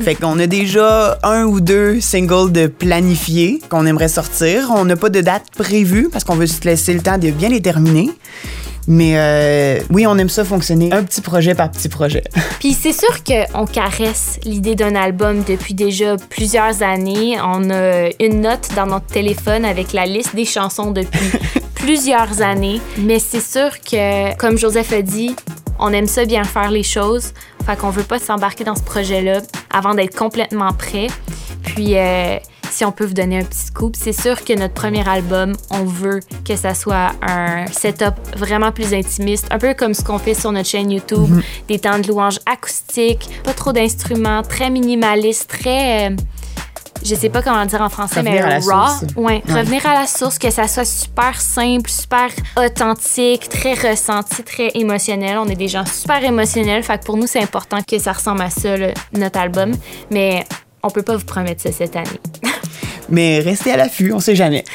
fait 0.02 0.16
qu'on 0.16 0.40
a 0.40 0.48
déjà 0.48 1.20
un 1.24 1.44
ou 1.44 1.62
deux 1.62 2.00
singles 2.00 2.52
de 2.52 2.68
planifiés 2.68 3.62
qu'on 3.70 3.86
aimerait 3.86 4.08
sortir. 4.08 4.72
On 4.76 4.86
n'a 4.86 4.96
pas 4.96 5.10
de 5.10 5.22
date 5.22 5.44
prévue 5.58 6.10
parce 6.12 6.24
qu'on 6.24 6.36
veut 6.36 6.48
se 6.48 6.62
laisser 6.64 6.94
le 6.94 7.02
temps 7.02 7.18
de 7.18 7.30
bien 7.32 7.50
les 7.50 7.62
terminer. 7.62 8.10
Mais 8.88 9.14
euh, 9.16 9.80
oui, 9.92 10.08
on 10.08 10.18
aime 10.18 10.30
ça 10.30 10.44
fonctionner 10.44 10.92
un 10.92 11.04
petit 11.04 11.22
projet 11.22 11.56
par 11.56 11.72
petit 11.72 11.90
projet. 11.90 12.24
Puis 12.60 12.74
c'est 12.74 12.94
sûr 12.94 13.24
qu'on 13.24 13.66
caresse 13.66 14.40
l'idée 14.44 14.76
d'un 14.76 14.96
album 14.96 15.44
depuis 15.44 15.74
déjà 15.74 16.16
plusieurs 16.30 16.84
années. 16.84 17.38
On 17.44 17.70
a 17.70 18.10
une 18.20 18.42
note 18.42 18.70
dans 18.76 18.88
notre 18.88 19.08
téléphone 19.08 19.66
avec 19.66 19.94
la 19.94 20.06
liste 20.06 20.36
des 20.36 20.46
chansons 20.46 20.92
depuis 20.92 21.32
plusieurs 21.76 22.42
années. 22.42 22.82
Mais 22.98 23.20
c'est 23.20 23.42
sûr 23.42 23.80
que, 23.80 24.36
comme 24.38 24.58
Joseph 24.58 24.92
a 24.94 25.02
dit, 25.02 25.36
on 25.80 25.94
aime 25.94 26.08
ça 26.08 26.26
bien 26.26 26.44
faire 26.44 26.72
les 26.72 26.84
choses. 26.84 27.34
Fait 27.66 27.78
qu'on 27.78 27.90
veut 27.90 28.04
pas 28.04 28.20
s'embarquer 28.20 28.64
dans 28.64 28.76
ce 28.76 28.84
projet-là 28.84 29.42
avant 29.72 29.94
d'être 29.94 30.16
complètement 30.16 30.74
prêt. 30.74 31.08
Puis, 31.64 31.98
euh, 31.98 32.38
si 32.72 32.86
on 32.86 32.92
peut 32.92 33.06
vous 33.06 33.14
donner 33.14 33.40
un 33.40 33.44
petit 33.44 33.66
scoop, 33.68 33.96
c'est 33.98 34.14
sûr 34.14 34.44
que 34.44 34.54
notre 34.54 34.74
premier 34.74 35.08
album, 35.08 35.56
on 35.70 35.84
veut 35.84 36.20
que 36.46 36.56
ça 36.56 36.74
soit 36.74 37.12
un 37.22 37.68
setup 37.68 38.16
vraiment 38.36 38.72
plus 38.72 38.94
intimiste, 38.94 39.48
un 39.52 39.60
peu 39.60 39.74
comme 39.74 39.94
ce 39.94 40.04
qu'on 40.04 40.20
fait 40.20 40.34
sur 40.34 40.52
notre 40.52 40.70
chaîne 40.70 40.92
YouTube, 40.92 41.42
des 41.68 41.80
temps 41.80 42.00
de 42.00 42.08
louange 42.08 42.40
acoustiques, 42.46 43.30
pas 43.44 43.54
trop 43.54 43.74
d'instruments, 43.74 44.42
très 44.42 44.70
minimaliste, 44.70 45.50
très... 45.50 46.12
euh, 46.12 46.16
je 47.04 47.16
sais 47.16 47.30
pas 47.30 47.42
comment 47.42 47.62
le 47.62 47.68
dire 47.68 47.82
en 47.82 47.90
français, 47.90 48.20
Revenir 48.20 48.46
mais 48.46 48.60
raw. 48.60 48.90
Ouais, 49.16 49.42
revenir 49.50 49.84
à 49.88 50.02
la 50.02 50.08
source, 50.08 50.38
que 50.38 50.52
ça 50.52 50.68
soit 50.68 50.86
super 50.86 51.42
simple, 51.42 51.90
super 51.90 52.30
authentique, 52.56 53.50
très 53.50 53.74
ressenti, 53.74 54.44
très 54.44 54.70
émotionnel. 54.76 55.40
On 55.40 55.48
est 55.48 55.56
des 55.56 55.68
gens 55.68 55.86
super 55.86 56.24
émotionnels, 56.24 56.84
fait 56.84 57.00
que 57.00 57.06
pour 57.06 57.18
nous, 57.18 57.26
c'est 57.26 57.42
important 57.42 57.80
que 57.82 57.98
ça 57.98 58.14
ressemble 58.14 58.44
à 58.44 58.52
ça, 58.52 58.76
notre 59.14 59.40
album. 59.40 59.72
Mais 60.12 60.46
on 60.84 60.90
peut 60.90 61.02
pas 61.02 61.16
vous 61.16 61.26
promettre 61.26 61.62
ça 61.64 61.72
cette 61.72 61.96
année. 61.96 62.20
Mais 63.12 63.40
restez 63.40 63.72
à 63.72 63.78
l'affût, 63.78 64.12
on 64.14 64.20
sait 64.20 64.36
jamais. 64.36 64.64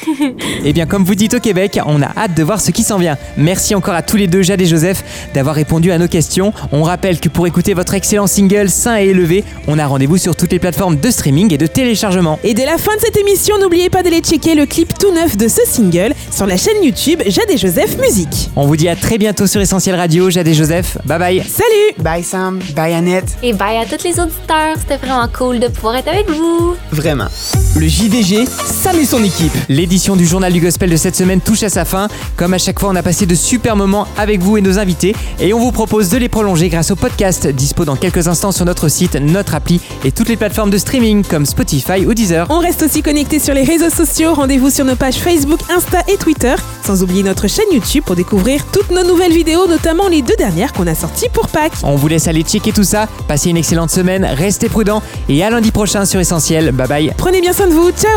Eh 0.65 0.73
bien, 0.73 0.85
comme 0.85 1.03
vous 1.05 1.15
dites 1.15 1.33
au 1.33 1.39
Québec, 1.39 1.79
on 1.85 2.01
a 2.01 2.07
hâte 2.17 2.35
de 2.35 2.43
voir 2.43 2.59
ce 2.59 2.71
qui 2.71 2.83
s'en 2.83 2.97
vient. 2.97 3.17
Merci 3.37 3.73
encore 3.75 3.93
à 3.93 4.01
tous 4.01 4.17
les 4.17 4.27
deux, 4.27 4.41
Jade 4.41 4.59
et 4.59 4.65
Joseph, 4.65 5.29
d'avoir 5.33 5.55
répondu 5.55 5.91
à 5.91 5.97
nos 5.97 6.07
questions. 6.07 6.51
On 6.71 6.83
rappelle 6.83 7.19
que 7.19 7.29
pour 7.29 7.47
écouter 7.47 7.73
votre 7.73 7.93
excellent 7.93 8.27
single 8.27 8.69
Saint 8.69 8.97
et 8.99 9.07
élevé, 9.07 9.43
on 9.67 9.79
a 9.79 9.85
rendez-vous 9.85 10.17
sur 10.17 10.35
toutes 10.35 10.51
les 10.51 10.59
plateformes 10.59 10.97
de 10.97 11.09
streaming 11.09 11.53
et 11.53 11.57
de 11.57 11.67
téléchargement. 11.67 12.39
Et 12.43 12.53
dès 12.53 12.65
la 12.65 12.77
fin 12.77 12.95
de 12.95 13.01
cette 13.01 13.15
émission, 13.17 13.57
n'oubliez 13.59 13.89
pas 13.89 14.03
d'aller 14.03 14.19
checker 14.19 14.55
le 14.55 14.65
clip 14.65 14.97
tout 14.97 15.13
neuf 15.13 15.37
de 15.37 15.47
ce 15.47 15.61
single 15.65 16.13
sur 16.31 16.45
la 16.47 16.57
chaîne 16.57 16.83
YouTube 16.83 17.21
Jade 17.27 17.49
et 17.49 17.57
Joseph 17.57 17.97
Musique. 17.97 18.49
On 18.55 18.65
vous 18.67 18.75
dit 18.75 18.89
à 18.89 18.95
très 18.95 19.17
bientôt 19.17 19.47
sur 19.47 19.61
Essentiel 19.61 19.95
Radio, 19.95 20.29
Jade 20.29 20.47
et 20.47 20.53
Joseph. 20.53 20.97
Bye 21.05 21.19
bye. 21.19 21.43
Salut 21.43 22.03
Bye 22.03 22.23
Sam, 22.23 22.59
bye 22.75 22.93
Annette. 22.93 23.37
Et 23.41 23.53
bye 23.53 23.77
à 23.77 23.85
tous 23.85 24.03
les 24.03 24.19
auditeurs, 24.19 24.75
c'était 24.79 24.97
vraiment 24.97 25.27
cool 25.35 25.59
de 25.59 25.67
pouvoir 25.67 25.95
être 25.97 26.09
avec 26.09 26.29
vous. 26.29 26.75
Vraiment. 26.91 27.27
Le 27.75 27.87
JDG, 27.87 28.26
Sam 28.27 28.99
et 28.99 29.05
son 29.05 29.23
équipe. 29.23 29.53
L'édition 29.69 30.17
du 30.17 30.25
journal 30.25 30.51
du 30.51 30.59
gospel 30.59 30.89
de 30.89 30.97
cette 30.97 31.15
semaine 31.15 31.39
touche 31.39 31.63
à 31.63 31.69
sa 31.69 31.85
fin. 31.85 32.09
Comme 32.35 32.53
à 32.53 32.57
chaque 32.57 32.77
fois, 32.77 32.89
on 32.89 32.95
a 32.97 33.01
passé 33.01 33.25
de 33.25 33.35
super 33.35 33.77
moments 33.77 34.05
avec 34.17 34.41
vous 34.41 34.57
et 34.57 34.61
nos 34.61 34.79
invités 34.79 35.15
et 35.39 35.53
on 35.53 35.59
vous 35.59 35.71
propose 35.71 36.09
de 36.09 36.17
les 36.17 36.27
prolonger 36.27 36.67
grâce 36.67 36.91
au 36.91 36.97
podcast 36.97 37.47
dispo 37.47 37.85
dans 37.85 37.95
quelques 37.95 38.27
instants 38.27 38.51
sur 38.51 38.65
notre 38.65 38.89
site, 38.89 39.15
notre 39.15 39.55
appli 39.55 39.79
et 40.03 40.11
toutes 40.11 40.27
les 40.27 40.35
plateformes 40.35 40.69
de 40.69 40.77
streaming 40.77 41.23
comme 41.23 41.45
Spotify 41.45 42.05
ou 42.05 42.13
Deezer. 42.13 42.47
On 42.49 42.59
reste 42.59 42.83
aussi 42.83 43.01
connecté 43.01 43.39
sur 43.39 43.53
les 43.53 43.63
réseaux 43.63 43.89
sociaux. 43.89 44.33
Rendez-vous 44.33 44.71
sur 44.71 44.83
nos 44.83 44.97
pages 44.97 45.15
Facebook, 45.15 45.61
Insta 45.69 46.01
et 46.09 46.17
Twitter. 46.17 46.55
Sans 46.85 47.01
oublier 47.03 47.23
notre 47.23 47.47
chaîne 47.47 47.71
YouTube 47.71 48.03
pour 48.05 48.17
découvrir 48.17 48.65
toutes 48.73 48.91
nos 48.91 49.05
nouvelles 49.05 49.33
vidéos, 49.33 49.67
notamment 49.67 50.09
les 50.09 50.21
deux 50.21 50.35
dernières 50.37 50.73
qu'on 50.73 50.87
a 50.87 50.95
sorties 50.95 51.29
pour 51.31 51.47
Pâques. 51.47 51.71
On 51.83 51.95
vous 51.95 52.09
laisse 52.09 52.27
aller 52.27 52.41
checker 52.41 52.73
tout 52.73 52.83
ça. 52.83 53.07
Passez 53.29 53.51
une 53.51 53.57
excellente 53.57 53.89
semaine, 53.91 54.25
restez 54.25 54.67
prudents 54.67 55.01
et 55.29 55.41
à 55.45 55.49
lundi 55.49 55.71
prochain 55.71 56.03
sur 56.03 56.19
Essentiel. 56.19 56.73
Bye 56.73 56.87
bye. 56.87 57.13
Prenez 57.15 57.39
bien 57.39 57.53
soin 57.53 57.67
de 57.67 57.73
vous. 57.73 57.91
Ciao 57.91 58.16